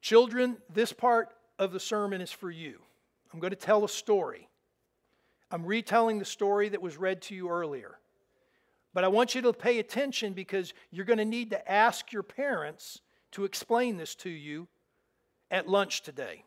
Children, 0.00 0.58
this 0.72 0.92
part 0.92 1.30
of 1.58 1.72
the 1.72 1.80
sermon 1.80 2.20
is 2.20 2.30
for 2.30 2.50
you. 2.50 2.80
I'm 3.32 3.40
going 3.40 3.50
to 3.50 3.56
tell 3.56 3.84
a 3.84 3.88
story. 3.88 4.48
I'm 5.50 5.64
retelling 5.64 6.18
the 6.18 6.24
story 6.24 6.68
that 6.70 6.82
was 6.82 6.96
read 6.96 7.22
to 7.22 7.34
you 7.34 7.48
earlier. 7.48 7.98
But 8.94 9.04
I 9.04 9.08
want 9.08 9.34
you 9.34 9.40
to 9.42 9.52
pay 9.52 9.78
attention 9.78 10.34
because 10.34 10.74
you're 10.90 11.06
going 11.06 11.18
to 11.18 11.24
need 11.24 11.50
to 11.50 11.70
ask 11.70 12.12
your 12.12 12.22
parents 12.22 13.00
to 13.32 13.44
explain 13.44 13.96
this 13.96 14.14
to 14.16 14.28
you 14.28 14.68
at 15.52 15.68
lunch 15.68 16.02
today. 16.02 16.44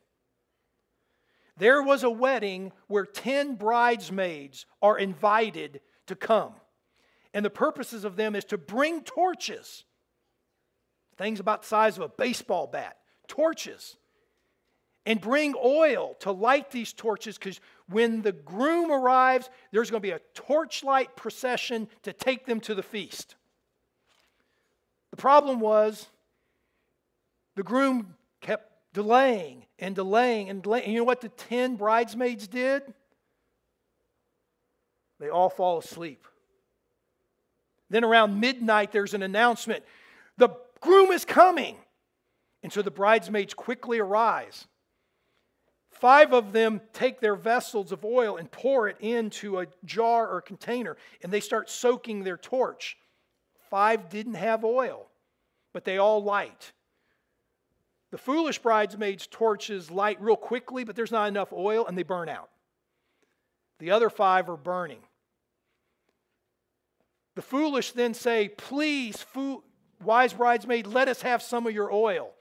There 1.57 1.81
was 1.81 2.03
a 2.03 2.09
wedding 2.09 2.73
where 2.87 3.05
10 3.05 3.55
bridesmaids 3.55 4.65
are 4.81 4.97
invited 4.97 5.79
to 6.07 6.15
come. 6.15 6.53
And 7.33 7.45
the 7.45 7.49
purposes 7.49 8.03
of 8.03 8.17
them 8.17 8.35
is 8.35 8.45
to 8.45 8.57
bring 8.57 9.01
torches, 9.03 9.85
things 11.17 11.39
about 11.39 11.61
the 11.61 11.67
size 11.67 11.97
of 11.97 12.03
a 12.03 12.09
baseball 12.09 12.67
bat, 12.67 12.97
torches, 13.27 13.95
and 15.05 15.21
bring 15.21 15.53
oil 15.63 16.15
to 16.19 16.31
light 16.31 16.71
these 16.71 16.91
torches 16.91 17.37
because 17.37 17.59
when 17.87 18.21
the 18.21 18.31
groom 18.31 18.91
arrives, 18.91 19.49
there's 19.71 19.91
going 19.91 20.01
to 20.01 20.07
be 20.07 20.11
a 20.11 20.21
torchlight 20.33 21.15
procession 21.15 21.87
to 22.03 22.11
take 22.11 22.45
them 22.45 22.59
to 22.61 22.73
the 22.73 22.83
feast. 22.83 23.35
The 25.11 25.17
problem 25.17 25.59
was 25.59 26.07
The 27.55 27.63
groom 27.63 28.15
kept 28.41 28.74
delaying 28.95 29.65
and 29.77 29.93
delaying 29.93 30.49
and 30.49 30.63
delaying. 30.63 30.85
And 30.85 30.93
you 30.93 30.99
know 30.99 31.05
what 31.05 31.21
the 31.21 31.29
10 31.29 31.75
bridesmaids 31.75 32.47
did? 32.47 32.81
They 35.19 35.29
all 35.29 35.49
fall 35.49 35.77
asleep. 35.77 36.25
Then 37.89 38.03
around 38.03 38.39
midnight, 38.39 38.91
there's 38.91 39.13
an 39.13 39.21
announcement 39.21 39.83
the 40.37 40.49
groom 40.81 41.11
is 41.11 41.23
coming. 41.23 41.77
And 42.63 42.73
so 42.73 42.81
the 42.81 42.91
bridesmaids 42.91 43.53
quickly 43.53 43.99
arise. 43.99 44.65
Five 45.91 46.33
of 46.33 46.51
them 46.51 46.81
take 46.93 47.19
their 47.19 47.35
vessels 47.35 47.91
of 47.91 48.03
oil 48.03 48.37
and 48.37 48.51
pour 48.51 48.87
it 48.89 48.97
into 48.99 49.59
a 49.59 49.67
jar 49.85 50.27
or 50.27 50.41
container, 50.41 50.97
and 51.21 51.31
they 51.31 51.39
start 51.39 51.69
soaking 51.69 52.23
their 52.23 52.37
torch. 52.37 52.97
Five 53.69 54.09
didn't 54.09 54.33
have 54.33 54.65
oil, 54.65 55.07
but 55.73 55.85
they 55.85 55.97
all 55.97 56.23
light. 56.23 56.73
The 58.11 58.17
foolish 58.17 58.59
bridesmaids' 58.59 59.27
torches 59.27 59.91
light 59.91 60.21
real 60.21 60.35
quickly, 60.35 60.83
but 60.83 60.95
there's 60.95 61.11
not 61.11 61.27
enough 61.27 61.51
oil, 61.51 61.85
and 61.85 61.97
they 61.97 62.03
burn 62.03 62.29
out. 62.29 62.49
The 63.79 63.91
other 63.91 64.09
five 64.09 64.49
are 64.49 64.57
burning. 64.57 65.01
The 67.35 67.41
foolish 67.41 67.91
then 67.91 68.13
say, 68.13 68.49
Please, 68.49 69.17
fo- 69.17 69.63
wise 70.01 70.33
bridesmaid, 70.33 70.87
let 70.87 71.07
us 71.07 71.21
have 71.21 71.41
some 71.41 71.67
of 71.67 71.73
your 71.73 71.91
oil. 71.91 72.31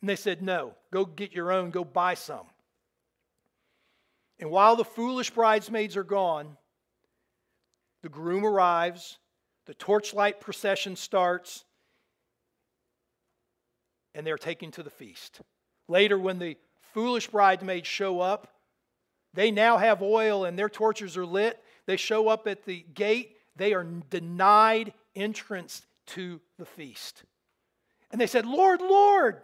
And 0.00 0.08
they 0.08 0.16
said, 0.16 0.42
No, 0.42 0.74
go 0.92 1.04
get 1.04 1.32
your 1.32 1.52
own, 1.52 1.70
go 1.70 1.84
buy 1.84 2.14
some. 2.14 2.46
And 4.40 4.50
while 4.50 4.74
the 4.74 4.84
foolish 4.84 5.30
bridesmaids 5.30 5.96
are 5.96 6.02
gone, 6.02 6.56
the 8.02 8.08
groom 8.08 8.44
arrives, 8.44 9.18
the 9.66 9.74
torchlight 9.74 10.40
procession 10.40 10.96
starts, 10.96 11.64
and 14.14 14.26
they're 14.26 14.38
taken 14.38 14.70
to 14.72 14.82
the 14.82 14.90
feast. 14.90 15.40
Later, 15.88 16.18
when 16.18 16.38
the 16.38 16.56
foolish 16.92 17.28
bridesmaids 17.28 17.86
show 17.86 18.20
up, 18.20 18.48
they 19.34 19.50
now 19.50 19.78
have 19.78 20.02
oil 20.02 20.44
and 20.44 20.58
their 20.58 20.68
torches 20.68 21.16
are 21.16 21.26
lit. 21.26 21.62
They 21.86 21.96
show 21.96 22.28
up 22.28 22.46
at 22.46 22.64
the 22.64 22.84
gate, 22.94 23.36
they 23.56 23.74
are 23.74 23.84
denied 24.10 24.92
entrance 25.14 25.86
to 26.06 26.40
the 26.58 26.64
feast. 26.64 27.24
And 28.10 28.20
they 28.20 28.26
said, 28.26 28.46
Lord, 28.46 28.80
Lord. 28.80 29.40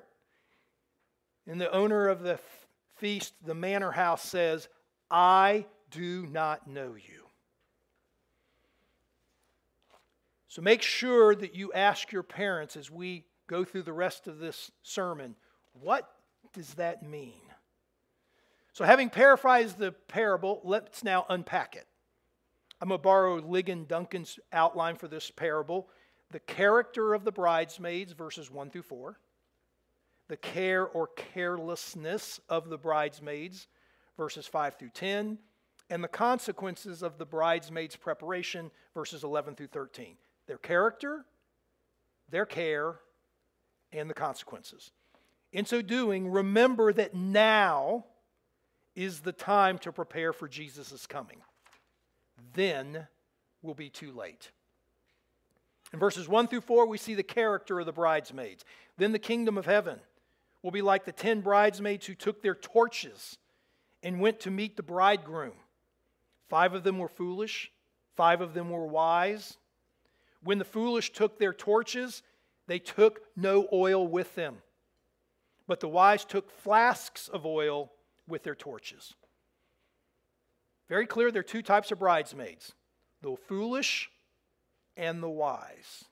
And 1.47 1.61
the 1.61 1.73
owner 1.73 2.09
of 2.09 2.23
the 2.23 2.39
feast, 2.97 3.33
the 3.45 3.55
manor 3.55 3.91
house, 3.91 4.23
says, 4.23 4.69
I 5.11 5.65
do 5.91 6.27
not 6.27 6.69
know 6.69 6.95
you. 6.95 7.25
So 10.49 10.63
make 10.63 10.83
sure 10.83 11.35
that 11.35 11.55
you 11.55 11.73
ask 11.73 12.13
your 12.13 12.23
parents 12.23 12.77
as 12.77 12.91
we 12.91 13.25
go 13.49 13.65
through 13.65 13.83
the 13.83 13.93
rest 13.93 14.29
of 14.29 14.39
this 14.39 14.71
sermon 14.83 15.35
what 15.83 16.11
does 16.53 16.75
that 16.75 17.03
mean? 17.03 17.41
So, 18.73 18.85
having 18.85 19.11
paraphrased 19.11 19.79
the 19.79 19.93
parable, 19.93 20.61
let's 20.65 21.03
now 21.03 21.27
unpack 21.29 21.75
it. 21.75 21.87
I'm 22.81 22.89
going 22.89 22.99
to 22.99 23.03
borrow 23.03 23.41
Ligon 23.41 23.89
Duncan's 23.89 24.39
outline 24.53 24.97
for 24.97 25.09
this 25.09 25.31
parable 25.31 25.89
the 26.31 26.41
character 26.41 27.15
of 27.15 27.25
the 27.25 27.33
bridesmaids, 27.33 28.13
verses 28.13 28.51
1 28.51 28.69
through 28.69 28.83
4, 28.83 29.19
the 30.29 30.37
care 30.37 30.87
or 30.87 31.09
carelessness 31.17 32.39
of 32.51 32.69
the 32.69 32.77
bridesmaids, 32.77 33.67
verses 34.19 34.47
5 34.47 34.75
through 34.75 34.91
10, 34.91 35.39
and 35.89 36.05
the 36.05 36.09
consequences 36.09 37.03
of 37.03 37.17
the 37.17 37.25
bridesmaids' 37.25 37.97
preparation, 37.97 38.71
verses 38.93 39.25
11 39.25 39.55
through 39.55 39.69
13. 39.69 40.19
Their 40.47 40.59
character, 40.59 41.25
their 42.29 42.45
care, 42.45 43.01
and 43.93 44.09
the 44.09 44.15
consequences. 44.15 44.91
In 45.53 45.65
so 45.65 45.81
doing, 45.83 46.31
remember 46.31 46.93
that 46.93 47.15
now 47.15 48.05
is 48.95 49.21
the 49.21 49.33
time 49.33 49.79
to 49.79 49.93
prepare 49.93 50.33
for 50.33 50.49
Jesus' 50.49 51.07
coming. 51.07 51.39
Then 52.55 53.07
will 53.63 53.75
be 53.75 53.89
too 53.89 54.13
late. 54.13 54.51
In 55.93 55.99
verses 55.99 56.29
1 56.29 56.49
through 56.49 56.61
4, 56.61 56.87
we 56.87 56.99
see 56.99 57.15
the 57.15 57.23
character 57.23 57.81
of 57.81 57.87
the 57.87 57.93
bridesmaids. 57.93 58.65
Then 58.99 59.13
the 59.13 59.19
kingdom 59.19 59.57
of 59.57 59.65
heaven 59.65 60.01
will 60.63 60.71
be 60.71 60.83
like 60.83 61.05
the 61.05 61.13
ten 61.13 61.41
bridesmaids 61.41 62.07
who 62.07 62.15
took 62.15 62.43
their 62.43 62.55
torches 62.55 63.39
and 64.03 64.21
went 64.21 64.41
to 64.41 64.51
meet 64.51 64.77
the 64.77 64.83
bridegroom. 64.83 65.55
Five 66.49 66.75
of 66.75 66.83
them 66.83 66.99
were 66.99 67.09
foolish, 67.09 67.71
five 68.17 68.41
of 68.41 68.55
them 68.55 68.71
were 68.71 68.87
wise. 68.87 69.57
When 70.43 70.59
the 70.59 70.65
foolish 70.65 71.13
took 71.13 71.39
their 71.39 71.53
torches, 71.53 72.23
they 72.69 72.79
took 72.79 73.23
no 73.35 73.67
oil 73.73 74.07
with 74.07 74.35
them. 74.37 74.59
But 75.67 75.81
the 75.81 75.89
wise 75.89 76.25
took 76.25 76.51
flasks 76.51 77.27
of 77.27 77.45
oil 77.45 77.91
with 78.29 78.45
their 78.45 78.55
torches. 78.55 79.15
Very 80.89 81.07
clear 81.07 81.31
there 81.31 81.41
are 81.41 81.43
two 81.43 81.63
types 81.63 81.91
of 81.91 81.99
bridesmaids 81.99 82.73
the 83.21 83.35
foolish 83.49 84.11
and 84.97 85.23
the 85.23 85.31
wise. 85.31 86.05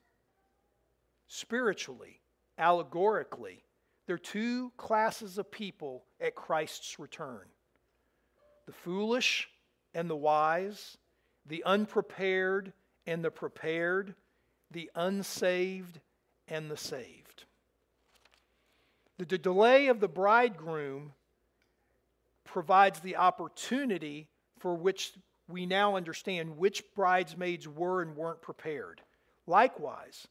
Spiritually, 1.29 2.21
allegorically, 2.59 3.63
there 4.07 4.15
are 4.15 4.19
two 4.19 4.73
classes 4.77 5.39
of 5.39 5.51
people 5.51 6.05
at 6.21 6.35
Christ's 6.35 6.99
return 6.99 7.47
the 8.67 8.73
foolish 8.73 9.49
and 9.95 10.11
the 10.11 10.17
wise, 10.17 10.97
the 11.45 11.63
unprepared 11.65 12.73
and 13.07 13.25
the 13.25 13.31
prepared, 13.31 14.15
the 14.71 14.91
unsaved 14.95 16.01
and 16.49 16.71
the 16.71 16.77
saved. 16.77 17.45
The 19.19 19.39
delay 19.39 19.89
of 19.89 20.01
the 20.01 20.09
bridegroom 20.09 21.13
provides 22.45 23.01
the 23.01 23.17
opportunity 23.17 24.29
for 24.59 24.75
which 24.75 25.13
we 25.49 25.67
now 25.67 25.97
understand 25.97 26.59
which 26.59 26.83
bridesmaids 26.95 27.69
were 27.69 28.03
and 28.03 28.17
weren't 28.17 28.43
prepared. 28.43 29.01
Likewise, 29.47 30.27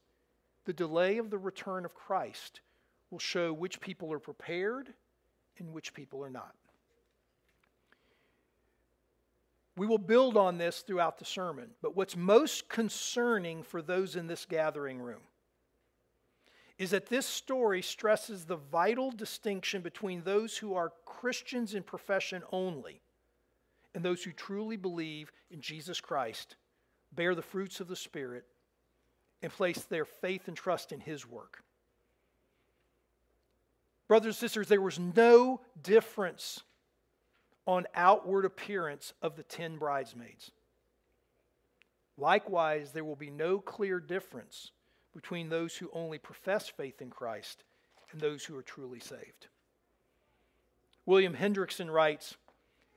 the 0.66 0.72
delay 0.72 1.18
of 1.18 1.30
the 1.30 1.38
return 1.38 1.84
of 1.84 1.94
Christ 1.94 2.60
will 3.10 3.18
show 3.18 3.52
which 3.52 3.80
people 3.80 4.12
are 4.12 4.18
prepared 4.18 4.92
and 5.58 5.72
which 5.72 5.94
people 5.94 6.22
are 6.22 6.30
not. 6.30 6.54
We 9.76 9.86
will 9.86 9.98
build 9.98 10.36
on 10.36 10.58
this 10.58 10.80
throughout 10.80 11.18
the 11.18 11.24
sermon, 11.24 11.70
but 11.82 11.96
what's 11.96 12.16
most 12.16 12.68
concerning 12.68 13.62
for 13.62 13.82
those 13.82 14.16
in 14.16 14.26
this 14.26 14.46
gathering 14.46 14.98
room 14.98 15.20
is 16.78 16.90
that 16.90 17.08
this 17.08 17.26
story 17.26 17.80
stresses 17.80 18.44
the 18.44 18.56
vital 18.56 19.10
distinction 19.10 19.80
between 19.80 20.22
those 20.22 20.58
who 20.58 20.74
are 20.74 20.92
Christians 21.04 21.74
in 21.74 21.82
profession 21.82 22.42
only 22.52 23.00
and 23.94 24.04
those 24.04 24.22
who 24.22 24.32
truly 24.32 24.76
believe 24.76 25.32
in 25.50 25.62
Jesus 25.62 26.00
Christ, 26.00 26.56
bear 27.12 27.34
the 27.34 27.40
fruits 27.40 27.80
of 27.80 27.88
the 27.88 27.96
Spirit, 27.96 28.44
and 29.42 29.50
place 29.50 29.82
their 29.84 30.04
faith 30.04 30.48
and 30.48 30.56
trust 30.56 30.92
in 30.92 31.00
His 31.00 31.26
work. 31.26 31.62
Brothers 34.06 34.34
and 34.34 34.40
sisters, 34.40 34.68
there 34.68 34.82
was 34.82 34.98
no 34.98 35.62
difference 35.82 36.60
on 37.66 37.86
outward 37.94 38.44
appearance 38.44 39.14
of 39.22 39.34
the 39.36 39.42
ten 39.42 39.78
bridesmaids. 39.78 40.50
Likewise, 42.18 42.92
there 42.92 43.04
will 43.04 43.16
be 43.16 43.30
no 43.30 43.58
clear 43.58 43.98
difference 43.98 44.70
between 45.16 45.48
those 45.48 45.74
who 45.74 45.90
only 45.94 46.18
profess 46.18 46.68
faith 46.68 47.00
in 47.00 47.08
Christ 47.08 47.64
and 48.12 48.20
those 48.20 48.44
who 48.44 48.56
are 48.56 48.62
truly 48.62 49.00
saved. 49.00 49.48
William 51.06 51.34
Hendriksen 51.34 51.90
writes 51.90 52.36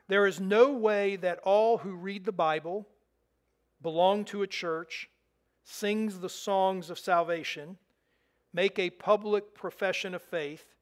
There 0.10 0.28
is 0.28 0.40
no 0.40 0.74
way 0.74 1.16
that 1.16 1.40
all 1.40 1.80
who 1.80 1.96
read 1.96 2.26
the 2.26 2.34
Bible, 2.34 2.86
belong 3.82 4.26
to 4.26 4.44
a 4.44 4.48
church, 4.48 5.10
sings 5.64 6.20
the 6.20 6.30
songs 6.30 6.90
of 6.90 7.00
salvation, 7.00 7.78
make 8.52 8.78
a 8.78 8.90
public 8.90 9.56
profession 9.56 10.14
of 10.14 10.22
faith, 10.22 10.76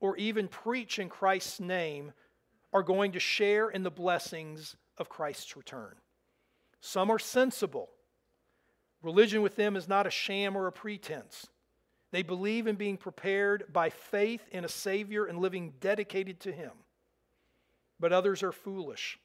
or 0.00 0.16
even 0.16 0.48
preach 0.48 0.98
in 0.98 1.08
Christ's 1.08 1.60
name 1.60 2.12
are 2.72 2.82
going 2.82 3.12
to 3.12 3.20
share 3.20 3.68
in 3.68 3.84
the 3.84 3.90
blessings 3.90 4.74
of 4.98 5.08
Christ's 5.08 5.56
return. 5.56 5.94
Some 6.80 7.10
are 7.10 7.18
sensible. 7.18 7.90
Religion 9.02 9.42
with 9.42 9.56
them 9.56 9.76
is 9.76 9.88
not 9.88 10.06
a 10.06 10.10
sham 10.10 10.56
or 10.56 10.66
a 10.66 10.72
pretense. 10.72 11.46
They 12.10 12.22
believe 12.22 12.66
in 12.66 12.76
being 12.76 12.96
prepared 12.96 13.72
by 13.72 13.90
faith 13.90 14.42
in 14.50 14.64
a 14.64 14.68
Savior 14.68 15.24
and 15.24 15.38
living 15.38 15.74
dedicated 15.80 16.40
to 16.40 16.52
Him. 16.52 16.72
But 17.98 18.12
others 18.12 18.42
are 18.42 18.52
foolish. 18.52 19.18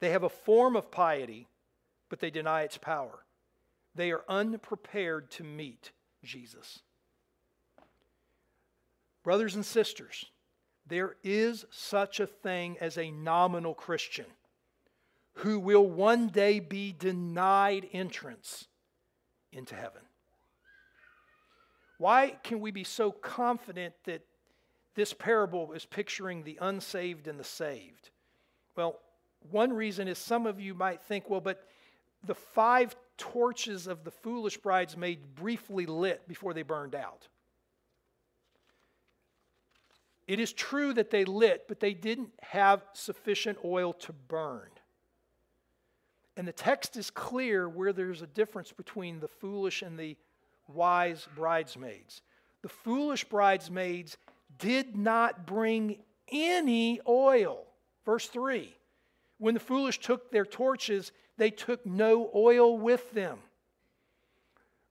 They 0.00 0.10
have 0.10 0.22
a 0.22 0.28
form 0.28 0.76
of 0.76 0.90
piety, 0.90 1.48
but 2.08 2.20
they 2.20 2.30
deny 2.30 2.62
its 2.62 2.76
power. 2.76 3.24
They 3.94 4.10
are 4.10 4.24
unprepared 4.28 5.30
to 5.32 5.44
meet 5.44 5.92
Jesus. 6.22 6.80
Brothers 9.22 9.54
and 9.54 9.64
sisters, 9.64 10.26
there 10.86 11.16
is 11.22 11.64
such 11.70 12.20
a 12.20 12.26
thing 12.26 12.76
as 12.80 12.98
a 12.98 13.10
nominal 13.10 13.74
Christian 13.74 14.26
who 15.34 15.58
will 15.58 15.86
one 15.86 16.28
day 16.28 16.60
be 16.60 16.94
denied 16.96 17.88
entrance 17.92 18.66
into 19.52 19.74
heaven. 19.74 20.02
Why 21.98 22.36
can 22.42 22.60
we 22.60 22.70
be 22.70 22.84
so 22.84 23.12
confident 23.12 23.94
that 24.04 24.22
this 24.94 25.12
parable 25.12 25.72
is 25.72 25.84
picturing 25.84 26.42
the 26.42 26.58
unsaved 26.60 27.28
and 27.28 27.38
the 27.38 27.44
saved? 27.44 28.10
Well, 28.76 28.98
one 29.50 29.72
reason 29.72 30.08
is 30.08 30.18
some 30.18 30.46
of 30.46 30.60
you 30.60 30.74
might 30.74 31.00
think, 31.02 31.28
well, 31.30 31.40
but 31.40 31.66
the 32.24 32.34
five 32.34 32.94
torches 33.16 33.86
of 33.86 34.04
the 34.04 34.10
foolish 34.10 34.56
bridesmaid 34.56 35.34
briefly 35.34 35.86
lit 35.86 36.26
before 36.28 36.54
they 36.54 36.62
burned 36.62 36.94
out. 36.94 37.28
It 40.26 40.40
is 40.40 40.52
true 40.52 40.92
that 40.94 41.10
they 41.10 41.24
lit, 41.24 41.66
but 41.68 41.80
they 41.80 41.94
didn't 41.94 42.30
have 42.40 42.84
sufficient 42.92 43.58
oil 43.64 43.92
to 43.94 44.12
burn. 44.12 44.68
And 46.36 46.48
the 46.48 46.52
text 46.52 46.96
is 46.96 47.10
clear 47.10 47.68
where 47.68 47.92
there's 47.92 48.22
a 48.22 48.26
difference 48.26 48.72
between 48.72 49.20
the 49.20 49.28
foolish 49.28 49.82
and 49.82 49.98
the 49.98 50.16
wise 50.66 51.28
bridesmaids. 51.34 52.22
The 52.62 52.68
foolish 52.68 53.24
bridesmaids 53.24 54.16
did 54.58 54.96
not 54.96 55.46
bring 55.46 55.98
any 56.30 57.00
oil. 57.06 57.64
Verse 58.06 58.26
3 58.28 58.74
When 59.38 59.54
the 59.54 59.60
foolish 59.60 59.98
took 59.98 60.30
their 60.30 60.46
torches, 60.46 61.12
they 61.36 61.50
took 61.50 61.84
no 61.84 62.30
oil 62.34 62.78
with 62.78 63.10
them. 63.12 63.38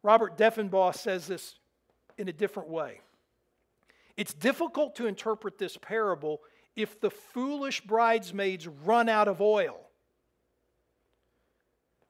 Robert 0.04 0.38
Deffinbaugh 0.38 0.96
says 0.96 1.28
this 1.28 1.56
in 2.18 2.28
a 2.28 2.34
different 2.34 2.70
way. 2.70 3.02
It's 4.18 4.34
difficult 4.34 4.96
to 4.96 5.08
interpret 5.08 5.58
this 5.58 5.78
parable 5.78 6.42
if 6.76 7.00
the 7.00 7.10
foolish 7.10 7.82
bridesmaids 7.82 8.68
run 8.68 9.10
out 9.10 9.28
of 9.28 9.42
oil. 9.42 9.80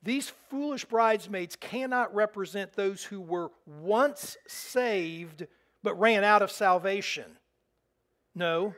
These 0.03 0.29
foolish 0.49 0.85
bridesmaids 0.85 1.55
cannot 1.55 2.13
represent 2.15 2.73
those 2.73 3.03
who 3.03 3.21
were 3.21 3.51
once 3.65 4.35
saved 4.47 5.45
but 5.83 5.99
ran 5.99 6.23
out 6.23 6.41
of 6.41 6.51
salvation. 6.51 7.37
No, 8.33 8.73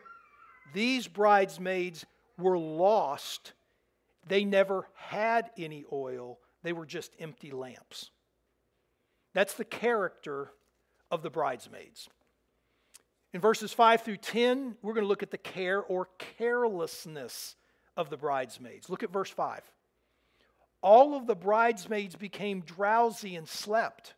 these 0.73 1.07
bridesmaids 1.07 2.05
were 2.37 2.57
lost. 2.57 3.53
They 4.27 4.43
never 4.43 4.87
had 4.95 5.51
any 5.57 5.85
oil, 5.91 6.39
they 6.63 6.73
were 6.73 6.85
just 6.85 7.11
empty 7.19 7.51
lamps. 7.51 8.09
That's 9.33 9.53
the 9.53 9.65
character 9.65 10.51
of 11.09 11.23
the 11.23 11.29
bridesmaids. 11.29 12.09
In 13.33 13.41
verses 13.41 13.73
5 13.73 14.01
through 14.01 14.17
10, 14.17 14.75
we're 14.81 14.93
going 14.93 15.03
to 15.03 15.07
look 15.07 15.23
at 15.23 15.31
the 15.31 15.37
care 15.37 15.81
or 15.81 16.09
carelessness 16.19 17.55
of 17.97 18.09
the 18.09 18.17
bridesmaids. 18.17 18.89
Look 18.89 19.03
at 19.03 19.11
verse 19.11 19.29
5 19.29 19.61
all 20.83 21.15
of 21.15 21.25
the 21.25 21.35
bridesmaids 21.35 22.15
became 22.15 22.59
drowsy 22.59 23.35
and 23.35 23.47
slept. 23.47 24.13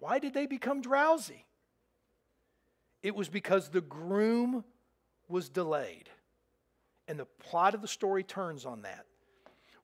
Why 0.00 0.18
did 0.18 0.34
they 0.34 0.46
become 0.46 0.82
drowsy? 0.82 1.46
It 3.02 3.14
was 3.14 3.28
because 3.28 3.68
the 3.68 3.80
groom 3.80 4.64
was 5.28 5.48
delayed. 5.48 6.10
And 7.06 7.18
the 7.18 7.24
plot 7.24 7.74
of 7.74 7.80
the 7.80 7.88
story 7.88 8.24
turns 8.24 8.66
on 8.66 8.82
that. 8.82 9.06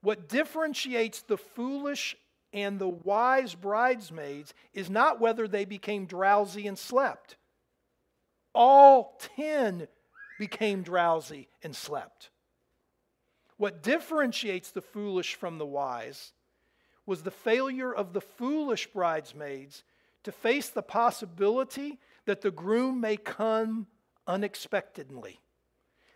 What 0.01 0.29
differentiates 0.29 1.23
the 1.23 1.39
foolish 1.39 2.17
and 2.53 2.79
the 2.79 2.89
wise 2.89 3.55
bridesmaids 3.55 4.53
is 4.73 4.91
not 4.91 5.21
whether 5.21 5.47
they 5.47 5.65
became 5.65 6.07
drowsy 6.07 6.67
and 6.67 6.79
slept. 6.79 7.37
All 8.55 9.21
ten 9.37 9.87
became 10.39 10.83
drowsy 10.83 11.49
and 11.63 11.75
slept. 11.75 12.31
What 13.59 13.83
differentiates 13.83 14.71
the 14.71 14.81
foolish 14.81 15.35
from 15.35 15.59
the 15.59 15.67
wise 15.67 16.33
was 17.05 17.23
the 17.23 17.31
failure 17.31 17.93
of 17.93 18.13
the 18.13 18.21
foolish 18.21 18.87
bridesmaids 18.87 19.83
to 20.23 20.33
face 20.33 20.71
the 20.71 20.83
possibility 20.83 21.99
that 22.25 22.41
the 22.41 22.51
groom 22.51 23.01
may 23.01 23.17
come 23.17 23.87
unexpectedly. 24.27 25.41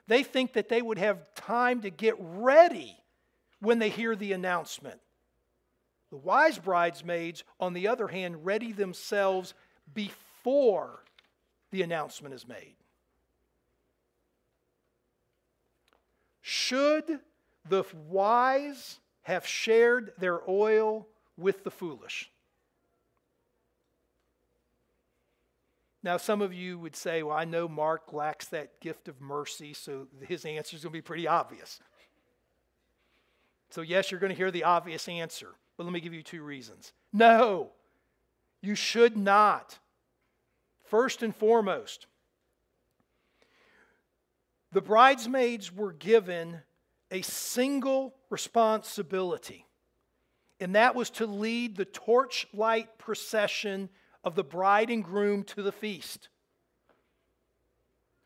They 0.07 0.23
think 0.23 0.53
that 0.53 0.69
they 0.69 0.83
would 0.83 0.99
have 0.99 1.35
time 1.35 1.81
to 1.83 1.91
get 1.91 2.15
ready 2.19 2.97
when 3.61 3.79
they 3.79 3.89
hear 3.89 4.15
the 4.15 4.33
announcement. 4.33 5.01
The 6.11 6.19
wise 6.19 6.59
bridesmaids, 6.59 7.43
on 7.59 7.73
the 7.73 7.89
other 7.89 8.07
hand, 8.07 8.45
ready 8.45 8.73
themselves 8.73 9.55
before 9.95 11.03
the 11.71 11.83
announcement 11.83 12.35
is 12.35 12.47
made. 12.47 12.75
Should 16.43 17.21
the 17.69 17.85
wise 18.09 18.99
have 19.23 19.47
shared 19.47 20.13
their 20.19 20.41
oil 20.49 21.07
with 21.37 21.65
the 21.65 21.71
foolish. 21.71 22.31
Now, 26.03 26.17
some 26.17 26.43
of 26.43 26.53
you 26.53 26.79
would 26.81 26.97
say, 26.97 27.23
well, 27.23 27.37
I 27.37 27.45
know 27.45 27.69
Mark 27.69 28.13
lacks 28.13 28.49
that 28.49 28.81
gift 28.81 29.07
of 29.07 29.21
mercy, 29.21 29.73
so 29.73 30.09
his 30.27 30.45
answer 30.45 30.77
is 30.77 30.83
going 30.83 30.93
to 30.93 30.99
be 30.99 31.03
pretty 31.03 31.29
obvious. 31.29 31.79
So, 33.71 33.83
yes, 33.83 34.11
you're 34.11 34.19
going 34.19 34.33
to 34.33 34.37
hear 34.37 34.51
the 34.51 34.65
obvious 34.65 35.09
answer, 35.09 35.49
but 35.77 35.85
let 35.85 35.93
me 35.93 36.01
give 36.01 36.13
you 36.13 36.23
two 36.23 36.43
reasons. 36.43 36.93
No, 37.13 37.71
you 38.61 38.75
should 38.75 39.17
not. 39.17 39.79
First 40.85 41.23
and 41.23 41.35
foremost, 41.35 42.07
the 44.73 44.83
bridesmaids 44.83 45.73
were 45.73 45.93
given 45.93 46.63
a 47.13 47.23
single 47.23 48.15
responsibility, 48.31 49.67
and 50.59 50.75
that 50.75 50.95
was 50.95 51.11
to 51.11 51.27
lead 51.27 51.77
the 51.77 51.85
torchlight 51.85 52.99
procession 52.99 53.91
of 54.25 54.35
the 54.35 54.43
bride 54.43 54.89
and 54.91 55.05
groom 55.05 55.45
to 55.45 55.63
the 55.63 55.73
feast. 55.73 56.31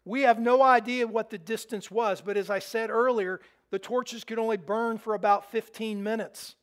We 0.05 0.23
have 0.23 0.39
no 0.39 0.63
idea 0.63 1.07
what 1.07 1.31
the 1.31 1.39
distance 1.39 1.91
was, 1.91 2.21
but 2.21 2.37
as 2.37 2.49
I 2.49 2.61
said 2.61 2.91
earlier, 2.91 3.41
the 3.71 3.79
torches 3.81 4.23
could 4.23 4.39
only 4.39 4.57
burn 4.57 4.99
for 4.99 5.15
about 5.15 5.51
15 5.51 6.01
minutes. 6.01 6.55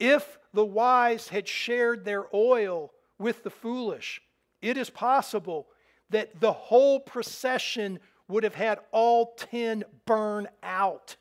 If 0.00 0.38
the 0.54 0.64
wise 0.64 1.28
had 1.28 1.46
shared 1.46 2.04
their 2.04 2.24
oil 2.34 2.92
with 3.18 3.42
the 3.42 3.50
foolish, 3.50 4.22
it 4.62 4.78
is 4.78 4.88
possible 4.88 5.68
that 6.08 6.40
the 6.40 6.52
whole 6.52 7.00
procession 7.00 8.00
would 8.28 8.44
have 8.44 8.54
had 8.54 8.78
all 8.90 9.34
10 9.36 9.84
burn 10.06 10.48
out 10.62 11.16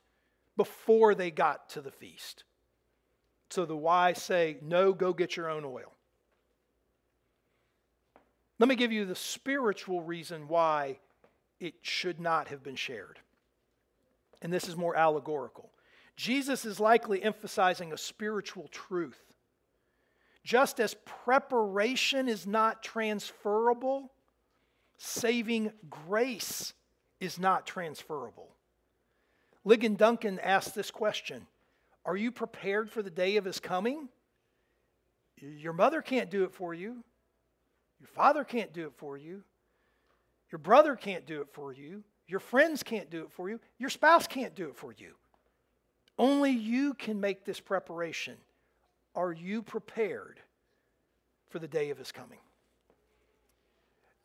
before 0.58 1.16
they 1.16 1.32
got 1.32 1.70
to 1.70 1.82
the 1.82 1.92
feast. 1.92 2.44
So 3.50 3.66
the 3.66 3.76
wise 3.76 4.22
say, 4.22 4.58
No, 4.62 4.94
go 4.94 5.14
get 5.14 5.36
your 5.36 5.50
own 5.50 5.66
oil. 5.66 5.94
Let 8.60 8.70
me 8.70 8.76
give 8.76 8.92
you 8.92 9.06
the 9.06 9.16
spiritual 9.16 10.02
reason 10.02 10.48
why 10.48 11.00
it 11.60 11.74
should 11.82 12.20
not 12.20 12.48
have 12.50 12.64
been 12.64 12.76
shared. 12.76 13.20
And 14.42 14.54
this 14.54 14.68
is 14.68 14.76
more 14.76 14.96
allegorical. 14.96 15.72
Jesus 16.16 16.66
is 16.66 16.80
likely 16.80 17.24
emphasizing 17.24 17.92
a 17.92 17.98
spiritual 17.98 18.68
truth. 18.68 19.20
Just 20.44 20.80
as 20.80 20.96
preparation 21.26 22.28
is 22.28 22.48
not 22.48 22.84
transferable, 22.84 24.12
saving 24.98 25.72
grace 25.90 26.74
is 27.22 27.40
not 27.40 27.66
transferable. 27.66 28.50
Ligon 29.66 29.96
Duncan 29.96 30.40
asked 30.40 30.76
this 30.76 30.92
question 30.92 31.48
Are 32.04 32.18
you 32.18 32.32
prepared 32.32 32.90
for 32.90 33.02
the 33.02 33.10
day 33.10 33.38
of 33.38 33.46
his 33.46 33.62
coming? 33.62 34.10
Your 35.38 35.74
mother 35.74 36.02
can't 36.02 36.30
do 36.30 36.44
it 36.44 36.54
for 36.54 36.74
you. 36.74 37.04
Your 38.00 38.08
father 38.08 38.44
can't 38.44 38.74
do 38.74 38.88
it 38.88 38.94
for 38.98 39.18
you. 39.18 39.44
Your 40.52 40.60
brother 40.60 40.96
can't 40.96 41.26
do 41.26 41.42
it 41.42 41.48
for 41.54 41.72
you. 41.72 42.04
Your 42.28 42.40
friends 42.40 42.84
can't 42.84 43.10
do 43.10 43.22
it 43.22 43.32
for 43.32 43.50
you. 43.50 43.60
Your 43.78 43.90
spouse 43.90 44.28
can't 44.28 44.56
do 44.56 44.68
it 44.70 44.76
for 44.76 44.92
you. 44.92 45.16
Only 46.18 46.52
you 46.52 46.94
can 46.96 47.20
make 47.20 47.46
this 47.46 47.60
preparation. 47.60 48.38
Are 49.16 49.32
you 49.32 49.62
prepared 49.62 50.40
for 51.50 51.60
the 51.60 51.68
day 51.68 51.90
of 51.90 51.98
his 51.98 52.12
coming? 52.12 52.40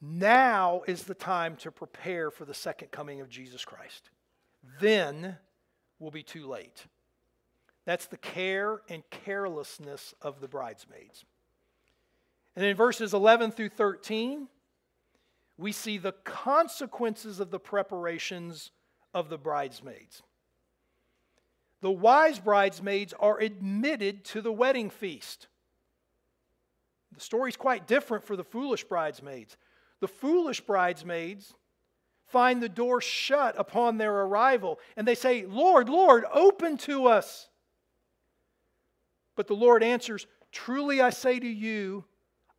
Now 0.01 0.83
is 0.87 1.05
the 1.05 1.15
time 1.15 1.57
to 1.57 1.71
prepare 1.71 2.31
for 2.31 2.45
the 2.45 2.55
second 2.55 2.91
coming 2.91 3.21
of 3.21 3.29
Jesus 3.29 3.65
Christ. 3.65 4.11
Then 4.81 5.37
will 5.99 6.11
be 6.11 6.23
too 6.23 6.47
late. 6.47 6.87
That's 7.87 8.07
the 8.07 8.17
care 8.17 8.83
and 8.89 9.09
carelessness 9.11 10.15
of 10.21 10.41
the 10.41 10.49
bridesmaids. 10.49 11.25
And 12.55 12.65
in 12.65 12.77
verses 12.77 13.15
11 13.15 13.53
through 13.53 13.69
13, 13.71 14.49
we 15.57 15.73
see 15.73 15.97
the 15.97 16.13
consequences 16.13 17.41
of 17.41 17.51
the 17.51 17.61
preparations 17.61 18.71
of 19.15 19.29
the 19.29 19.39
bridesmaids. 19.39 20.23
The 21.81 21.91
wise 21.91 22.39
bridesmaids 22.39 23.15
are 23.19 23.39
admitted 23.39 24.25
to 24.27 24.41
the 24.41 24.53
wedding 24.53 24.91
feast. 24.91 25.49
The 27.13 27.21
story's 27.21 27.57
quite 27.57 27.87
different 27.87 28.25
for 28.25 28.37
the 28.37 28.45
foolish 28.45 28.85
bridesmaids. 28.85 29.57
The 30.01 30.09
foolish 30.09 30.61
bridesmaids 30.61 31.55
find 32.27 32.63
the 32.63 32.69
door 32.69 33.01
shut 33.01 33.55
upon 33.59 33.99
their 33.99 34.23
arrival, 34.23 34.79
and 34.97 35.07
they 35.07 35.15
say, 35.15 35.47
Lord, 35.47 35.89
Lord, 35.89 36.25
open 36.33 36.77
to 36.79 37.07
us. 37.07 37.49
But 39.37 39.47
the 39.47 39.55
Lord 39.55 39.83
answers, 39.83 40.27
Truly 40.53 41.01
I 41.01 41.11
say 41.11 41.39
to 41.39 41.47
you, 41.47 42.05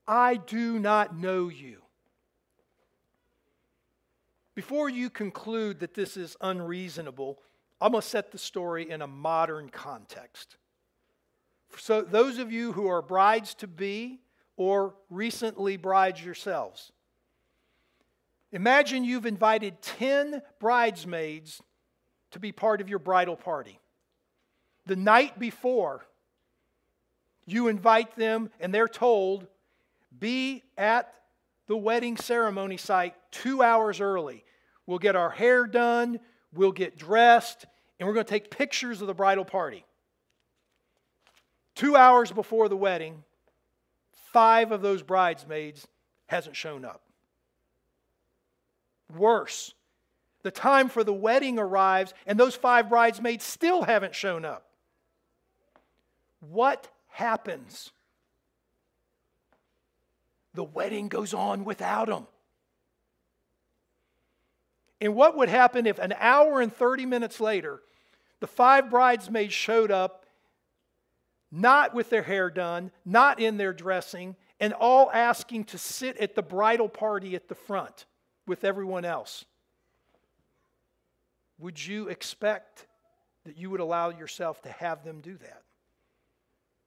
I 0.08 0.36
do 0.36 0.80
not 0.80 1.18
know 1.18 1.50
you. 1.50 1.82
Before 4.56 4.90
you 4.90 5.10
conclude 5.10 5.80
that 5.82 5.94
this 5.94 6.18
is 6.18 6.38
unreasonable, 6.42 7.40
I'm 7.80 7.92
going 7.92 8.02
to 8.02 8.08
set 8.08 8.32
the 8.32 8.38
story 8.38 8.90
in 8.90 9.02
a 9.02 9.08
modern 9.08 9.70
context. 9.70 10.58
So, 11.78 12.02
those 12.02 12.40
of 12.40 12.52
you 12.52 12.72
who 12.72 12.88
are 12.88 13.02
brides 13.02 13.54
to 13.56 13.68
be 13.68 14.22
or 14.56 14.96
recently 15.10 15.78
brides 15.78 16.24
yourselves, 16.24 16.92
imagine 18.52 19.04
you've 19.04 19.26
invited 19.26 19.82
10 19.82 20.42
bridesmaids 20.60 21.62
to 22.32 22.40
be 22.40 22.52
part 22.52 22.82
of 22.82 22.90
your 22.90 23.00
bridal 23.00 23.36
party. 23.36 23.80
The 24.86 24.96
night 24.96 25.38
before, 25.40 26.06
you 27.46 27.68
invite 27.68 28.16
them, 28.16 28.50
and 28.60 28.74
they're 28.74 28.88
told, 28.88 29.48
be 30.18 30.64
at 30.78 31.14
the 31.68 31.78
wedding 31.78 32.18
ceremony 32.18 32.78
site 32.78 33.16
two 33.32 33.62
hours 33.62 34.02
early. 34.02 34.44
We'll 34.86 35.00
get 35.00 35.16
our 35.16 35.30
hair 35.30 35.66
done, 35.66 36.20
we'll 36.54 36.72
get 36.72 36.98
dressed, 36.98 37.66
and 38.00 38.08
we're 38.08 38.14
going 38.14 38.26
to 38.26 38.30
take 38.30 38.50
pictures 38.50 39.02
of 39.02 39.08
the 39.08 39.14
bridal 39.14 39.46
party. 39.46 39.86
Two 41.76 41.96
hours 41.96 42.32
before 42.32 42.70
the 42.70 42.78
wedding, 42.78 43.24
five 44.34 44.72
of 44.72 44.82
those 44.82 45.04
bridesmaids 45.04 45.88
hasn't 46.28 46.56
shown 46.56 46.84
up. 46.84 47.07
Worse, 49.16 49.74
the 50.44 50.52
time 50.52 50.90
for 50.90 51.04
the 51.04 51.14
wedding 51.14 51.58
arrives, 51.58 52.14
and 52.26 52.40
those 52.40 52.56
five 52.56 52.90
bridesmaids 52.90 53.44
still 53.44 53.84
haven't 53.84 54.16
shown 54.16 54.44
up. 54.46 54.66
What 56.40 56.90
happens? 57.08 57.92
The 60.54 60.64
wedding 60.64 61.08
goes 61.08 61.34
on 61.34 61.64
without 61.66 62.08
them. 62.08 62.28
And 65.00 65.16
what 65.16 65.38
would 65.38 65.50
happen 65.50 65.86
if 65.86 66.00
an 66.00 66.14
hour 66.18 66.60
and 66.60 66.74
30 66.74 67.06
minutes 67.06 67.40
later, 67.40 67.82
the 68.40 68.48
five 68.48 68.90
bridesmaids 68.90 69.54
showed 69.54 69.92
up, 69.92 70.26
not 71.52 71.94
with 71.94 72.10
their 72.10 72.24
hair 72.24 72.50
done, 72.50 72.92
not 73.06 73.40
in 73.40 73.58
their 73.58 73.74
dressing, 73.74 74.36
and 74.60 74.74
all 74.74 75.10
asking 75.12 75.66
to 75.66 75.78
sit 75.78 76.18
at 76.18 76.36
the 76.36 76.42
bridal 76.42 76.90
party 76.90 77.36
at 77.36 77.48
the 77.48 77.56
front 77.56 78.06
with 78.48 78.64
everyone 78.64 79.06
else? 79.06 79.46
Would 81.60 81.86
you 81.86 82.08
expect 82.08 82.88
that 83.46 83.58
you 83.58 83.70
would 83.70 83.80
allow 83.80 84.10
yourself 84.10 84.62
to 84.64 84.70
have 84.70 85.04
them 85.04 85.22
do 85.22 85.38
that? 85.38 85.64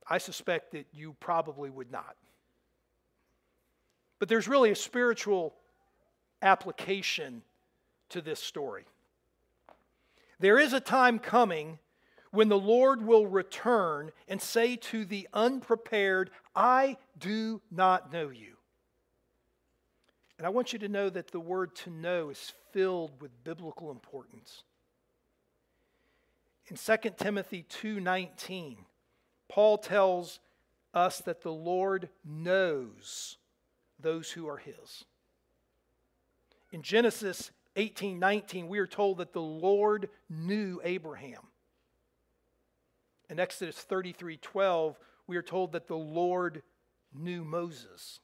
I 0.07 0.19
suspect 0.19 0.73
that 0.73 0.87
you 0.93 1.15
probably 1.21 1.71
would 1.71 1.93
not. 1.93 2.17
But 4.19 4.29
there's 4.29 4.49
really 4.49 4.71
a 4.71 4.77
spiritual 4.77 5.55
application 6.43 7.43
to 8.11 8.21
this 8.21 8.41
story. 8.41 8.85
There 10.41 10.59
is 10.59 10.73
a 10.73 10.81
time 10.81 11.19
coming 11.19 11.79
when 12.31 12.49
the 12.49 12.59
Lord 12.59 13.03
will 13.03 13.27
return 13.27 14.13
and 14.29 14.41
say 14.41 14.77
to 14.77 15.05
the 15.05 15.29
unprepared, 15.33 16.31
I 16.55 16.97
do 17.19 17.61
not 17.71 18.13
know 18.13 18.31
you. 18.31 18.57
And 20.41 20.47
I 20.47 20.51
want 20.51 20.73
you 20.73 20.79
to 20.79 20.89
know 20.89 21.11
that 21.11 21.33
the 21.33 21.39
word 21.39 21.77
to 21.77 21.91
know 21.91 22.31
is 22.31 22.55
filled 22.73 23.21
with 23.21 23.45
biblical 23.45 23.91
importance. 23.91 24.65
In 26.69 26.77
2 26.77 27.19
Timothy 27.19 27.65
2:19, 27.65 28.87
Paul 29.49 29.77
tells 29.77 30.41
us 30.95 31.19
that 31.19 31.43
the 31.43 31.53
Lord 31.53 32.09
knows 32.25 33.37
those 33.99 34.31
who 34.31 34.49
are 34.49 34.57
his. 34.57 35.05
In 36.73 36.83
Genesis 36.83 37.51
18:19, 37.77 38.67
we 38.67 38.79
are 38.79 38.87
told 38.87 39.19
that 39.19 39.35
the 39.35 39.43
Lord 39.43 40.09
knew 40.31 40.81
Abraham. 40.83 41.49
In 43.29 43.39
Exodus 43.39 43.85
33:12, 43.85 44.99
we 45.27 45.37
are 45.37 45.43
told 45.43 45.73
that 45.73 45.87
the 45.87 45.99
Lord 45.99 46.63
knew 47.13 47.45
Moses. 47.45 48.21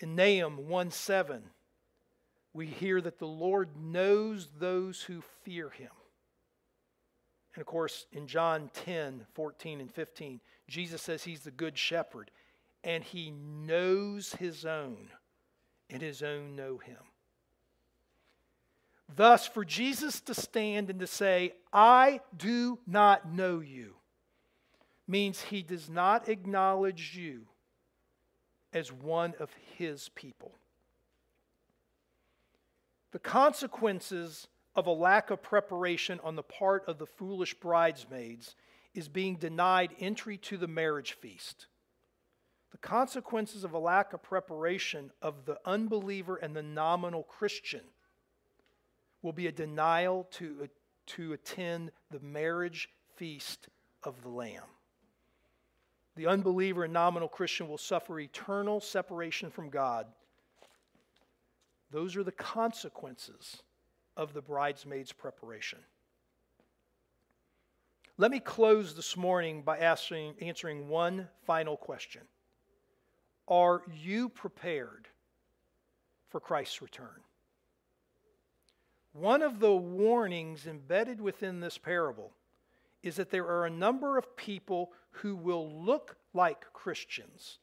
In 0.00 0.16
Nahum 0.16 0.68
1 0.68 0.90
7, 0.90 1.42
we 2.52 2.66
hear 2.66 3.00
that 3.00 3.18
the 3.18 3.26
Lord 3.26 3.68
knows 3.80 4.48
those 4.58 5.02
who 5.02 5.22
fear 5.44 5.68
him. 5.70 5.90
And 7.54 7.60
of 7.60 7.66
course, 7.66 8.06
in 8.12 8.26
John 8.26 8.70
10 8.72 9.26
14 9.34 9.80
and 9.80 9.92
15, 9.92 10.40
Jesus 10.68 11.02
says 11.02 11.24
he's 11.24 11.42
the 11.42 11.50
good 11.50 11.76
shepherd 11.76 12.30
and 12.82 13.04
he 13.04 13.30
knows 13.30 14.32
his 14.34 14.64
own 14.64 15.08
and 15.90 16.00
his 16.00 16.22
own 16.22 16.56
know 16.56 16.78
him. 16.78 16.96
Thus, 19.14 19.46
for 19.46 19.64
Jesus 19.64 20.20
to 20.22 20.34
stand 20.34 20.88
and 20.88 21.00
to 21.00 21.06
say, 21.06 21.54
I 21.72 22.20
do 22.36 22.78
not 22.86 23.30
know 23.30 23.60
you, 23.60 23.96
means 25.06 25.42
he 25.42 25.62
does 25.62 25.90
not 25.90 26.28
acknowledge 26.28 27.16
you 27.16 27.49
as 28.72 28.92
one 28.92 29.34
of 29.38 29.50
his 29.76 30.08
people. 30.10 30.52
The 33.12 33.18
consequences 33.18 34.46
of 34.76 34.86
a 34.86 34.92
lack 34.92 35.30
of 35.30 35.42
preparation 35.42 36.20
on 36.22 36.36
the 36.36 36.42
part 36.42 36.86
of 36.86 36.98
the 36.98 37.06
foolish 37.06 37.54
bridesmaids 37.54 38.54
is 38.94 39.08
being 39.08 39.36
denied 39.36 39.90
entry 39.98 40.36
to 40.36 40.56
the 40.56 40.68
marriage 40.68 41.12
feast. 41.14 41.66
The 42.70 42.78
consequences 42.78 43.64
of 43.64 43.72
a 43.72 43.78
lack 43.78 44.12
of 44.12 44.22
preparation 44.22 45.10
of 45.20 45.44
the 45.44 45.58
unbeliever 45.64 46.36
and 46.36 46.54
the 46.54 46.62
nominal 46.62 47.24
Christian 47.24 47.82
will 49.22 49.32
be 49.32 49.48
a 49.48 49.52
denial 49.52 50.28
to, 50.32 50.68
to 51.06 51.32
attend 51.32 51.90
the 52.10 52.20
marriage 52.20 52.88
feast 53.16 53.68
of 54.04 54.22
the 54.22 54.28
Lamb. 54.28 54.62
The 56.16 56.26
unbeliever 56.26 56.84
and 56.84 56.92
nominal 56.92 57.28
Christian 57.28 57.68
will 57.68 57.78
suffer 57.78 58.18
eternal 58.18 58.80
separation 58.80 59.50
from 59.50 59.70
God. 59.70 60.06
Those 61.90 62.16
are 62.16 62.24
the 62.24 62.32
consequences 62.32 63.62
of 64.16 64.32
the 64.32 64.42
bridesmaid's 64.42 65.12
preparation. 65.12 65.78
Let 68.18 68.30
me 68.30 68.40
close 68.40 68.94
this 68.94 69.16
morning 69.16 69.62
by 69.62 69.78
asking, 69.78 70.34
answering 70.40 70.88
one 70.88 71.28
final 71.46 71.76
question. 71.76 72.22
Are 73.48 73.82
you 73.92 74.28
prepared 74.28 75.08
for 76.28 76.38
Christ's 76.38 76.82
return? 76.82 77.22
One 79.12 79.42
of 79.42 79.58
the 79.58 79.74
warnings 79.74 80.66
embedded 80.66 81.20
within 81.20 81.60
this 81.60 81.78
parable 81.78 82.32
is 83.02 83.16
that 83.16 83.30
there 83.30 83.46
are 83.46 83.66
a 83.66 83.70
number 83.70 84.18
of 84.18 84.36
people 84.36 84.92
who 85.10 85.34
will 85.34 85.84
look 85.84 86.16
like 86.34 86.72
Christians, 86.72 87.58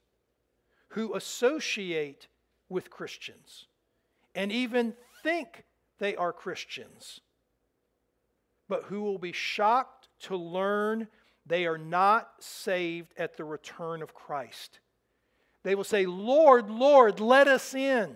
who 0.88 1.14
associate 1.14 2.26
with 2.68 2.90
Christians, 2.90 3.66
and 4.34 4.52
even 4.52 4.94
think 5.22 5.64
they 5.98 6.16
are 6.16 6.32
Christians, 6.32 7.20
but 8.68 8.84
who 8.84 9.02
will 9.02 9.18
be 9.18 9.32
shocked 9.32 10.08
to 10.20 10.36
learn 10.36 11.08
they 11.46 11.66
are 11.66 11.78
not 11.78 12.30
saved 12.40 13.14
at 13.16 13.36
the 13.36 13.44
return 13.44 14.02
of 14.02 14.12
Christ. 14.12 14.80
They 15.62 15.74
will 15.74 15.84
say, 15.84 16.04
Lord, 16.04 16.70
Lord, 16.70 17.20
let 17.20 17.48
us 17.48 17.74
in. 17.74 18.14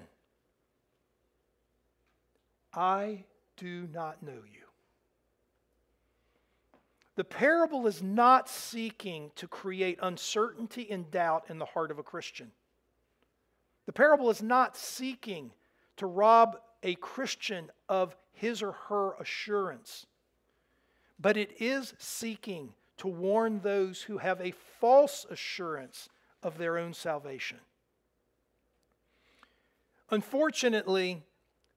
I 2.74 3.24
do 3.56 3.88
not 3.92 4.22
know 4.22 4.32
you. 4.32 4.61
The 7.14 7.24
parable 7.24 7.86
is 7.86 8.02
not 8.02 8.48
seeking 8.48 9.32
to 9.36 9.46
create 9.46 9.98
uncertainty 10.00 10.90
and 10.90 11.10
doubt 11.10 11.44
in 11.48 11.58
the 11.58 11.66
heart 11.66 11.90
of 11.90 11.98
a 11.98 12.02
Christian. 12.02 12.52
The 13.86 13.92
parable 13.92 14.30
is 14.30 14.42
not 14.42 14.76
seeking 14.76 15.52
to 15.96 16.06
rob 16.06 16.58
a 16.82 16.94
Christian 16.94 17.70
of 17.88 18.16
his 18.32 18.62
or 18.62 18.72
her 18.88 19.12
assurance, 19.20 20.06
but 21.20 21.36
it 21.36 21.60
is 21.60 21.94
seeking 21.98 22.72
to 22.98 23.08
warn 23.08 23.60
those 23.60 24.02
who 24.02 24.18
have 24.18 24.40
a 24.40 24.52
false 24.52 25.26
assurance 25.28 26.08
of 26.42 26.56
their 26.58 26.78
own 26.78 26.94
salvation. 26.94 27.58
Unfortunately, 30.10 31.22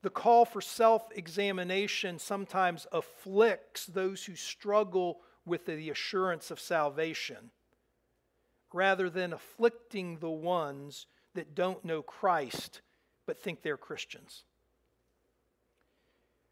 the 0.01 0.09
call 0.09 0.45
for 0.45 0.61
self 0.61 1.07
examination 1.15 2.19
sometimes 2.19 2.85
afflicts 2.91 3.85
those 3.85 4.23
who 4.25 4.35
struggle 4.35 5.19
with 5.45 5.65
the 5.65 5.89
assurance 5.89 6.51
of 6.51 6.59
salvation 6.59 7.51
rather 8.73 9.09
than 9.09 9.33
afflicting 9.33 10.17
the 10.17 10.29
ones 10.29 11.07
that 11.33 11.55
don't 11.55 11.83
know 11.85 12.01
Christ 12.01 12.81
but 13.25 13.41
think 13.41 13.61
they're 13.61 13.77
Christians. 13.77 14.43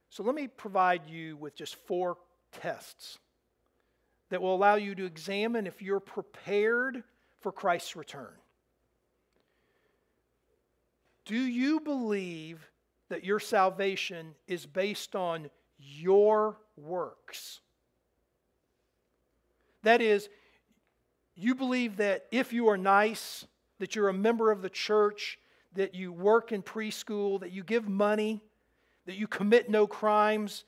So 0.10 0.24
let 0.24 0.36
me 0.36 0.48
provide 0.48 1.08
you 1.08 1.38
with 1.38 1.56
just 1.56 1.76
four 1.76 2.18
tests 2.52 3.20
that 4.30 4.42
will 4.42 4.56
allow 4.56 4.76
you 4.76 4.96
to 4.96 5.06
examine 5.06 5.68
if 5.68 5.82
you're 5.82 6.00
prepared 6.00 7.04
for 7.40 7.52
Christ's 7.52 7.96
return? 7.96 8.34
Do 11.26 11.38
you 11.38 11.80
believe 11.80 12.68
that 13.14 13.24
your 13.24 13.40
salvation 13.40 14.34
is 14.48 14.66
based 14.66 15.16
on 15.16 15.52
your 15.78 16.58
works? 16.76 17.60
That 19.84 20.02
is, 20.02 20.30
you 21.36 21.54
believe 21.54 21.98
that 21.98 22.26
if 22.32 22.52
you 22.52 22.70
are 22.70 22.78
nice, 22.78 23.46
that 23.78 23.96
you're 23.96 24.10
a 24.10 24.14
member 24.14 24.50
of 24.50 24.64
the 24.64 24.70
church, 24.70 25.38
that 25.76 25.94
you 25.94 26.12
work 26.12 26.52
in 26.52 26.64
preschool, 26.64 27.40
that 27.42 27.52
you 27.52 27.64
give 27.64 27.88
money, 27.88 28.42
that 29.06 29.16
you 29.16 29.28
commit 29.28 29.70
no 29.70 29.86
crimes, 29.86 30.64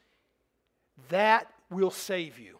that 1.10 1.47
will 1.71 1.89
save 1.89 2.38
you. 2.38 2.60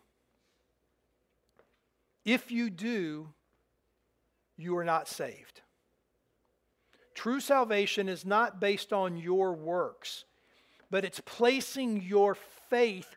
If 2.24 2.50
you 2.50 2.72
do, 2.72 3.28
you 4.58 4.76
are 4.78 4.84
not 4.84 5.08
saved. 5.08 5.62
True 7.16 7.40
salvation 7.40 8.10
is 8.10 8.26
not 8.26 8.60
based 8.60 8.94
on 8.94 9.18
your 9.18 9.54
works, 9.54 10.26
but 10.92 11.06
it's 11.06 11.22
placing 11.22 12.04
your 12.04 12.36
faith 12.70 13.08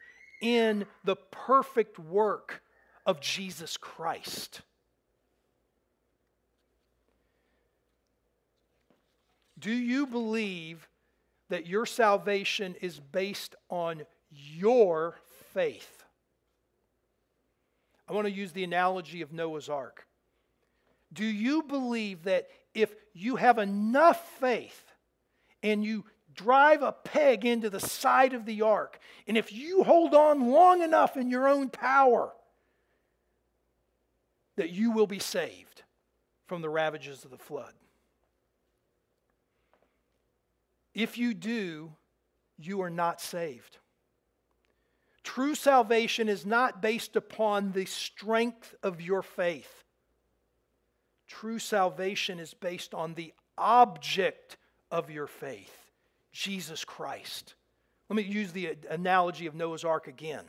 in 0.40 0.86
the 1.04 1.16
perfect 1.16 1.98
work 1.98 2.62
of 3.04 3.20
Jesus 3.20 3.76
Christ. 3.76 4.62
Do 9.58 9.72
you 9.72 10.06
believe 10.06 10.88
that 11.48 11.66
your 11.66 11.84
salvation 11.84 12.76
is 12.80 13.00
based 13.00 13.56
on 13.68 14.04
your 14.30 15.16
faith? 15.52 16.04
I 18.08 18.12
want 18.12 18.26
to 18.26 18.32
use 18.32 18.52
the 18.52 18.62
analogy 18.62 19.22
of 19.22 19.32
Noah's 19.32 19.68
Ark. 19.68 20.06
Do 21.12 21.24
you 21.24 21.62
believe 21.62 22.24
that 22.24 22.48
if 22.74 22.94
you 23.12 23.36
have 23.36 23.58
enough 23.58 24.26
faith 24.38 24.84
and 25.62 25.84
you 25.84 26.04
drive 26.34 26.82
a 26.82 26.92
peg 26.92 27.44
into 27.44 27.68
the 27.68 27.80
side 27.80 28.32
of 28.32 28.44
the 28.44 28.62
ark, 28.62 28.98
and 29.26 29.36
if 29.36 29.52
you 29.52 29.82
hold 29.82 30.14
on 30.14 30.50
long 30.50 30.82
enough 30.82 31.16
in 31.16 31.30
your 31.30 31.48
own 31.48 31.68
power, 31.68 32.32
that 34.56 34.70
you 34.70 34.90
will 34.90 35.06
be 35.06 35.18
saved 35.18 35.82
from 36.46 36.62
the 36.62 36.68
ravages 36.68 37.24
of 37.24 37.30
the 37.30 37.38
flood? 37.38 37.72
If 40.94 41.16
you 41.16 41.34
do, 41.34 41.92
you 42.56 42.80
are 42.82 42.90
not 42.90 43.20
saved. 43.20 43.78
True 45.22 45.54
salvation 45.54 46.28
is 46.28 46.46
not 46.46 46.82
based 46.82 47.14
upon 47.14 47.72
the 47.72 47.84
strength 47.84 48.74
of 48.82 49.00
your 49.00 49.22
faith. 49.22 49.77
True 51.28 51.58
salvation 51.58 52.40
is 52.40 52.54
based 52.54 52.94
on 52.94 53.14
the 53.14 53.32
object 53.56 54.56
of 54.90 55.10
your 55.10 55.26
faith, 55.26 55.90
Jesus 56.32 56.84
Christ. 56.84 57.54
Let 58.08 58.16
me 58.16 58.22
use 58.22 58.52
the 58.52 58.76
analogy 58.88 59.46
of 59.46 59.54
Noah's 59.54 59.84
Ark 59.84 60.08
again. 60.08 60.44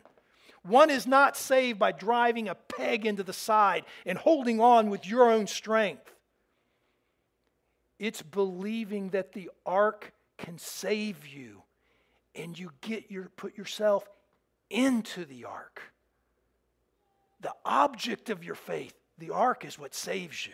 One 0.63 0.89
is 0.89 1.05
not 1.05 1.37
saved 1.37 1.79
by 1.79 1.91
driving 1.91 2.47
a 2.47 2.55
peg 2.55 3.05
into 3.05 3.23
the 3.23 3.33
side 3.33 3.85
and 4.05 4.17
holding 4.17 4.59
on 4.59 4.89
with 4.89 5.07
your 5.07 5.29
own 5.29 5.47
strength. 5.47 6.13
It's 7.97 8.21
believing 8.21 9.09
that 9.09 9.33
the 9.33 9.51
ark 9.65 10.13
can 10.37 10.57
save 10.57 11.27
you 11.27 11.63
and 12.33 12.57
you 12.57 12.71
get 12.81 13.11
your 13.11 13.29
put 13.35 13.57
yourself 13.57 14.07
into 14.69 15.25
the 15.25 15.45
ark. 15.45 15.81
The 17.41 17.53
object 17.65 18.29
of 18.29 18.43
your 18.43 18.55
faith, 18.55 18.93
the 19.17 19.31
ark 19.31 19.65
is 19.65 19.77
what 19.77 19.93
saves 19.93 20.45
you. 20.45 20.53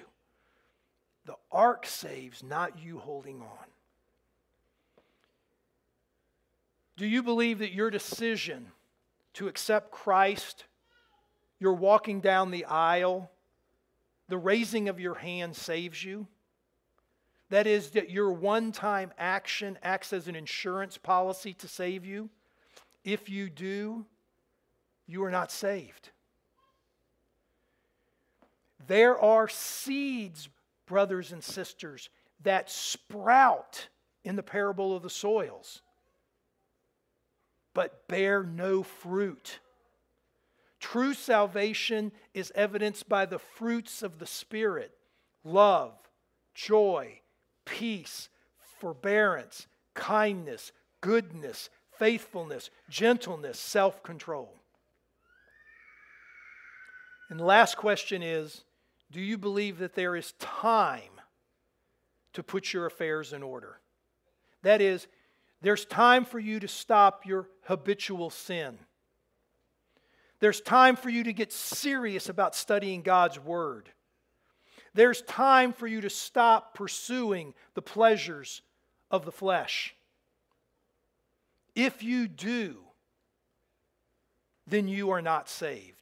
The 1.26 1.36
ark 1.52 1.86
saves, 1.86 2.44
not 2.44 2.80
you 2.80 3.00
holding 3.00 3.42
on. 3.42 3.66
Do 6.98 7.06
you 7.06 7.24
believe 7.24 7.60
that 7.60 7.74
your 7.74 7.90
decision 7.90 8.68
to 9.34 9.48
accept 9.48 9.92
Christ, 9.92 10.66
your 11.60 11.74
walking 11.74 12.22
down 12.22 12.52
the 12.52 12.66
aisle, 12.66 13.30
the 14.30 14.38
raising 14.38 14.88
of 14.88 15.00
your 15.00 15.16
hand 15.16 15.56
saves 15.56 16.04
you? 16.04 16.28
That 17.50 17.68
is, 17.68 17.92
that 17.92 18.10
your 18.10 18.32
one 18.32 18.72
time 18.72 19.12
action 19.18 19.78
acts 19.84 20.14
as 20.14 20.28
an 20.28 20.36
insurance 20.36 20.98
policy 20.98 21.54
to 21.56 21.68
save 21.68 22.06
you. 22.06 22.30
If 23.04 23.30
you 23.30 23.50
do, 23.50 24.06
you 25.06 25.24
are 25.24 25.32
not 25.32 25.52
saved. 25.52 26.10
There 28.88 29.20
are 29.20 29.48
seeds, 29.48 30.50
brothers 30.86 31.32
and 31.32 31.44
sisters, 31.44 32.10
that 32.44 32.70
sprout 32.70 33.88
in 34.24 34.36
the 34.36 34.44
parable 34.44 34.96
of 34.96 35.04
the 35.04 35.10
soils, 35.10 35.82
but 37.74 38.08
bear 38.08 38.44
no 38.44 38.84
fruit. 38.84 39.60
True 40.80 41.14
salvation 41.14 42.12
is 42.34 42.52
evidenced 42.56 43.10
by 43.10 43.26
the 43.26 43.40
fruits 43.40 44.04
of 44.04 44.20
the 44.20 44.28
Spirit 44.28 44.92
love, 45.44 45.94
joy, 46.54 47.22
peace, 47.66 48.30
forbearance, 48.80 49.68
kindness, 49.94 50.72
goodness, 51.02 51.70
faithfulness, 51.98 52.70
gentleness, 52.90 53.60
self 53.60 54.04
control. 54.04 54.54
And 57.30 57.40
the 57.40 57.46
last 57.46 57.78
question 57.78 58.22
is 58.22 58.64
Do 59.16 59.22
you 59.22 59.38
believe 59.38 59.78
that 59.78 59.96
there 59.96 60.18
is 60.18 60.34
time 60.40 61.22
to 62.34 62.44
put 62.44 62.74
your 62.74 62.86
affairs 62.86 63.32
in 63.32 63.44
order? 63.44 63.80
That 64.62 64.82
is, 64.82 65.08
there's 65.62 65.86
time 65.86 66.26
for 66.26 66.38
you 66.38 66.60
to 66.60 66.68
stop 66.68 67.26
your 67.26 67.48
habitual 67.64 68.30
sin. 68.30 68.78
There's 70.42 70.60
time 70.60 70.98
for 70.98 71.10
you 71.10 71.24
to 71.24 71.32
get 71.32 71.54
serious 71.54 72.28
about 72.28 72.58
studying 72.58 73.04
God's 73.04 73.40
Word. 73.40 73.88
There's 74.94 75.22
time 75.22 75.72
for 75.72 75.88
you 75.88 76.02
to 76.02 76.10
stop 76.10 76.74
pursuing 76.74 77.54
the 77.74 77.82
pleasures 77.82 78.64
of 79.10 79.24
the 79.24 79.32
flesh. 79.32 79.96
If 81.74 82.04
you 82.04 82.28
do, 82.28 82.80
then 84.68 84.90
you 84.90 85.12
are 85.12 85.22
not 85.22 85.48
saved. 85.48 85.95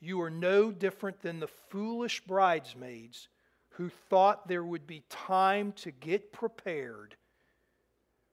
You 0.00 0.20
are 0.20 0.30
no 0.30 0.70
different 0.70 1.20
than 1.20 1.40
the 1.40 1.48
foolish 1.48 2.20
bridesmaids 2.20 3.28
who 3.70 3.88
thought 3.88 4.48
there 4.48 4.64
would 4.64 4.86
be 4.86 5.02
time 5.08 5.72
to 5.72 5.90
get 5.90 6.32
prepared 6.32 7.16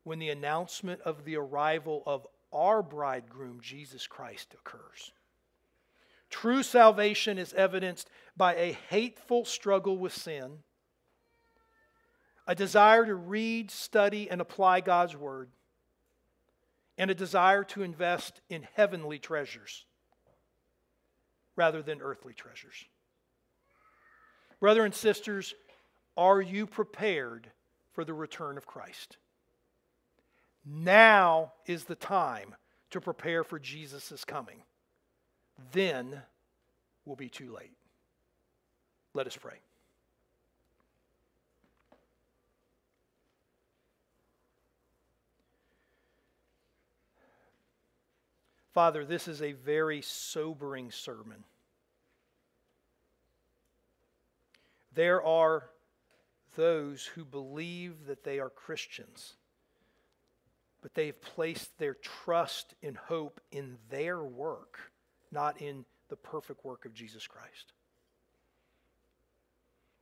when 0.04 0.19
the 0.19 0.30
announcement 0.30 1.02
of 1.02 1.26
the 1.26 1.38
arrival 1.38 2.04
of 2.06 2.28
our 2.52 2.84
bridegroom, 2.84 3.60
Jesus 3.62 4.08
Christ, 4.08 4.54
occurs. 4.54 5.12
True 6.30 6.63
salvation 6.63 7.38
is 7.38 7.54
evidenced 7.54 8.10
by 8.36 8.56
a 8.56 8.78
hateful 8.89 9.45
struggle 9.45 9.97
with 9.97 10.13
sin, 10.13 10.60
a 12.47 12.56
desire 12.56 13.06
to 13.06 13.15
read, 13.15 13.71
study, 13.71 14.30
and 14.30 14.41
apply 14.41 14.82
God's 14.82 15.15
Word, 15.15 15.49
and 16.97 17.10
a 17.10 17.15
desire 17.15 17.63
to 17.65 17.84
invest 17.84 18.41
in 18.49 18.67
heavenly 18.73 19.19
treasures 19.19 19.86
rather 21.56 21.82
than 21.82 22.02
earthly 22.02 22.34
treasures. 22.34 22.86
Brother 24.60 24.86
and 24.86 24.94
sisters, 24.94 25.54
are 26.16 26.42
you 26.42 26.66
prepared 26.66 27.52
for 27.94 28.06
the 28.06 28.13
return 28.13 28.58
of 28.58 28.66
Christ? 28.66 29.18
Now 30.66 31.54
is 31.66 31.86
the 31.86 31.96
time 31.96 32.56
to 32.92 33.02
prepare 33.02 33.44
for 33.44 33.60
Jesus' 33.60 34.24
coming 34.26 34.63
then 35.71 36.21
will 37.06 37.15
be 37.15 37.30
too 37.30 37.54
late. 37.54 37.75
Let 39.13 39.27
us 39.27 39.38
pray. 39.38 39.60
Father, 48.73 49.06
this 49.06 49.27
is 49.27 49.42
a 49.42 49.52
very 49.52 50.02
sobering 50.02 50.90
sermon. 50.90 51.44
There 54.96 55.23
are 55.23 55.69
those 56.56 57.06
who 57.06 57.25
believe 57.25 58.06
that 58.08 58.23
they 58.23 58.39
are 58.39 58.50
Christians, 58.50 59.33
but 60.81 60.94
they've 60.94 61.19
placed 61.19 61.77
their 61.79 61.96
trust 61.96 62.75
and 62.83 62.96
hope 62.96 63.41
in 63.52 63.77
their 63.89 64.23
work 64.23 64.79
not 65.33 65.60
in 65.60 65.83
the 66.10 66.15
perfect 66.15 66.63
work 66.63 66.85
of 66.85 66.94
Jesus 66.94 67.25
Christ. 67.27 67.73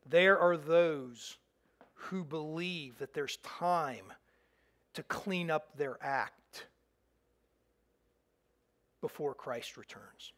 There 0.06 0.38
are 0.38 0.58
those 0.58 1.38
who 1.94 2.24
believe 2.24 3.00
that 3.00 3.14
there's 3.14 3.38
time 3.38 4.12
to 4.94 5.04
clean 5.04 5.50
up 5.50 5.78
their 5.78 5.98
act 6.02 6.66
before 9.00 9.34
Christ 9.34 9.78
returns. 9.78 10.34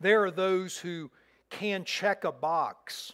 There 0.00 0.24
are 0.24 0.30
those 0.30 0.78
who 0.78 1.10
can 1.52 1.84
check 1.84 2.24
a 2.24 2.32
box 2.32 3.12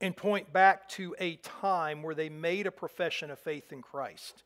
and 0.00 0.16
point 0.16 0.52
back 0.52 0.88
to 0.88 1.14
a 1.18 1.36
time 1.36 2.02
where 2.02 2.14
they 2.14 2.28
made 2.28 2.66
a 2.66 2.70
profession 2.72 3.30
of 3.30 3.38
faith 3.38 3.72
in 3.72 3.80
Christ, 3.80 4.42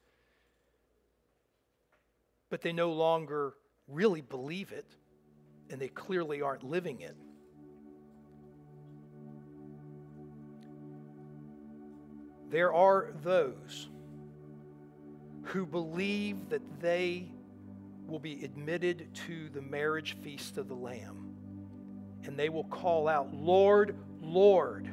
but 2.50 2.60
they 2.60 2.72
no 2.72 2.92
longer 2.92 3.54
really 3.88 4.20
believe 4.20 4.72
it, 4.72 4.86
and 5.70 5.80
they 5.80 5.88
clearly 5.88 6.42
aren't 6.42 6.62
living 6.62 7.00
it. 7.00 7.16
There 12.50 12.72
are 12.72 13.12
those 13.22 13.88
who 15.44 15.64
believe 15.64 16.50
that 16.50 16.80
they 16.80 17.30
will 18.06 18.18
be 18.18 18.44
admitted 18.44 19.14
to 19.26 19.48
the 19.48 19.62
marriage 19.62 20.16
feast 20.22 20.58
of 20.58 20.68
the 20.68 20.74
Lamb. 20.74 21.37
And 22.24 22.36
they 22.36 22.48
will 22.48 22.64
call 22.64 23.08
out, 23.08 23.32
Lord, 23.32 23.96
Lord, 24.20 24.90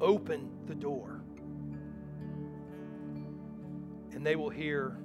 open 0.00 0.48
the 0.66 0.74
door. 0.74 1.20
And 4.12 4.26
they 4.26 4.36
will 4.36 4.50
hear, 4.50 4.96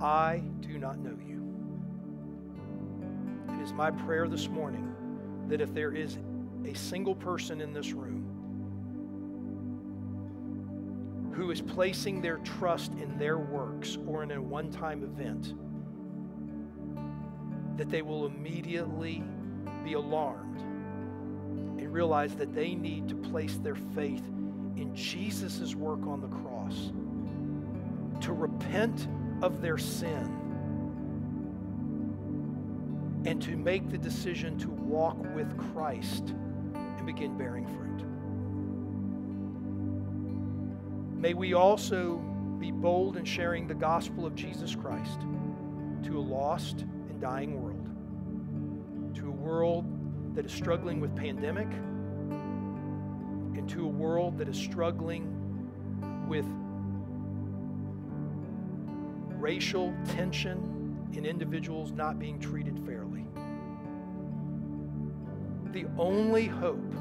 I 0.00 0.42
do 0.60 0.78
not 0.78 0.98
know 0.98 1.16
you. 1.26 1.44
It 3.54 3.62
is 3.62 3.72
my 3.72 3.90
prayer 3.90 4.28
this 4.28 4.48
morning 4.48 4.94
that 5.48 5.60
if 5.60 5.72
there 5.74 5.92
is 5.92 6.18
a 6.64 6.74
single 6.74 7.14
person 7.14 7.60
in 7.60 7.72
this 7.72 7.92
room 7.92 8.24
who 11.34 11.50
is 11.50 11.60
placing 11.60 12.20
their 12.20 12.38
trust 12.38 12.92
in 12.94 13.16
their 13.16 13.38
works 13.38 13.96
or 14.06 14.22
in 14.24 14.32
a 14.32 14.42
one 14.42 14.70
time 14.70 15.04
event, 15.04 15.54
that 17.76 17.88
they 17.88 18.02
will 18.02 18.26
immediately 18.26 19.22
be 19.84 19.94
alarmed 19.94 20.60
and 20.60 21.92
realize 21.92 22.34
that 22.36 22.54
they 22.54 22.74
need 22.74 23.08
to 23.08 23.14
place 23.14 23.56
their 23.58 23.74
faith 23.74 24.26
in 24.76 24.94
Jesus' 24.94 25.74
work 25.74 26.06
on 26.06 26.20
the 26.20 26.28
cross, 26.28 26.92
to 28.22 28.32
repent 28.32 29.08
of 29.42 29.60
their 29.60 29.78
sin, 29.78 30.34
and 33.24 33.42
to 33.42 33.56
make 33.56 33.90
the 33.90 33.98
decision 33.98 34.56
to 34.58 34.68
walk 34.70 35.18
with 35.34 35.56
Christ 35.72 36.34
and 36.74 37.04
begin 37.04 37.36
bearing 37.36 37.66
fruit. 37.66 38.04
May 41.20 41.34
we 41.34 41.54
also 41.54 42.18
be 42.58 42.70
bold 42.70 43.16
in 43.16 43.24
sharing 43.24 43.66
the 43.66 43.74
gospel 43.74 44.24
of 44.24 44.34
Jesus 44.34 44.74
Christ 44.74 45.20
to 46.04 46.16
a 46.16 46.20
lost 46.20 46.82
and 46.82 47.20
dying 47.20 47.60
world, 47.60 47.67
world 49.48 49.86
that 50.34 50.44
is 50.44 50.52
struggling 50.52 51.00
with 51.00 51.16
pandemic, 51.16 51.68
and 53.56 53.66
to 53.66 53.82
a 53.86 53.88
world 53.88 54.36
that 54.36 54.46
is 54.46 54.58
struggling 54.58 55.24
with 56.28 56.44
racial 59.40 59.94
tension 60.08 61.08
and 61.16 61.24
individuals 61.24 61.92
not 61.92 62.18
being 62.18 62.38
treated 62.38 62.78
fairly. 62.84 63.24
The 65.72 65.86
only 65.96 66.44
hope 66.44 66.94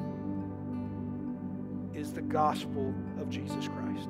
is 1.94 2.14
the 2.14 2.22
gospel 2.22 2.94
of 3.20 3.30
Jesus 3.30 3.68
Christ. 3.68 4.10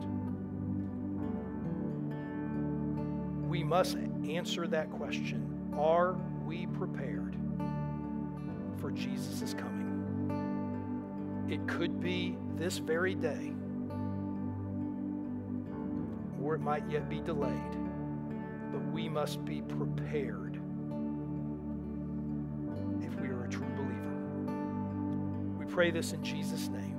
We 3.47 3.63
must 3.63 3.97
answer 4.29 4.67
that 4.67 4.91
question 4.91 5.73
Are 5.75 6.15
we 6.45 6.67
prepared 6.67 7.35
for 8.79 8.91
Jesus' 8.91 9.41
is 9.41 9.53
coming? 9.53 9.85
It 11.49 11.65
could 11.67 12.01
be 12.01 12.37
this 12.55 12.77
very 12.77 13.15
day, 13.15 13.53
or 16.41 16.55
it 16.55 16.61
might 16.61 16.83
yet 16.89 17.09
be 17.09 17.19
delayed, 17.19 17.77
but 18.71 18.85
we 18.91 19.07
must 19.07 19.43
be 19.45 19.61
prepared 19.61 20.59
if 23.01 23.19
we 23.21 23.27
are 23.29 23.45
a 23.45 23.49
true 23.49 23.67
believer. 23.75 24.15
We 25.57 25.65
pray 25.65 25.91
this 25.91 26.11
in 26.13 26.23
Jesus' 26.23 26.67
name. 26.67 26.97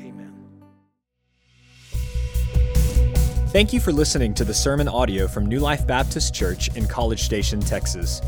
Amen. 0.00 0.34
Thank 3.50 3.72
you 3.72 3.80
for 3.80 3.92
listening 3.92 4.34
to 4.34 4.44
the 4.44 4.54
sermon 4.54 4.88
audio 4.88 5.28
from 5.28 5.46
New 5.46 5.60
Life 5.60 5.86
Baptist 5.86 6.34
Church 6.34 6.74
in 6.76 6.86
College 6.86 7.22
Station, 7.22 7.60
Texas. 7.60 8.20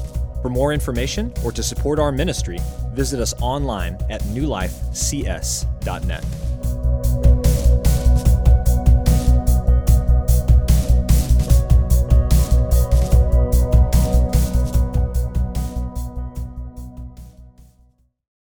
For 0.43 0.49
more 0.49 0.73
information 0.73 1.33
or 1.45 1.53
to 1.53 1.63
support 1.63 1.99
our 1.99 2.11
ministry, 2.11 2.59
visit 2.93 3.21
us 3.21 3.35
online 3.41 3.99
at 4.09 4.23
newlifecs.net. 4.23 6.25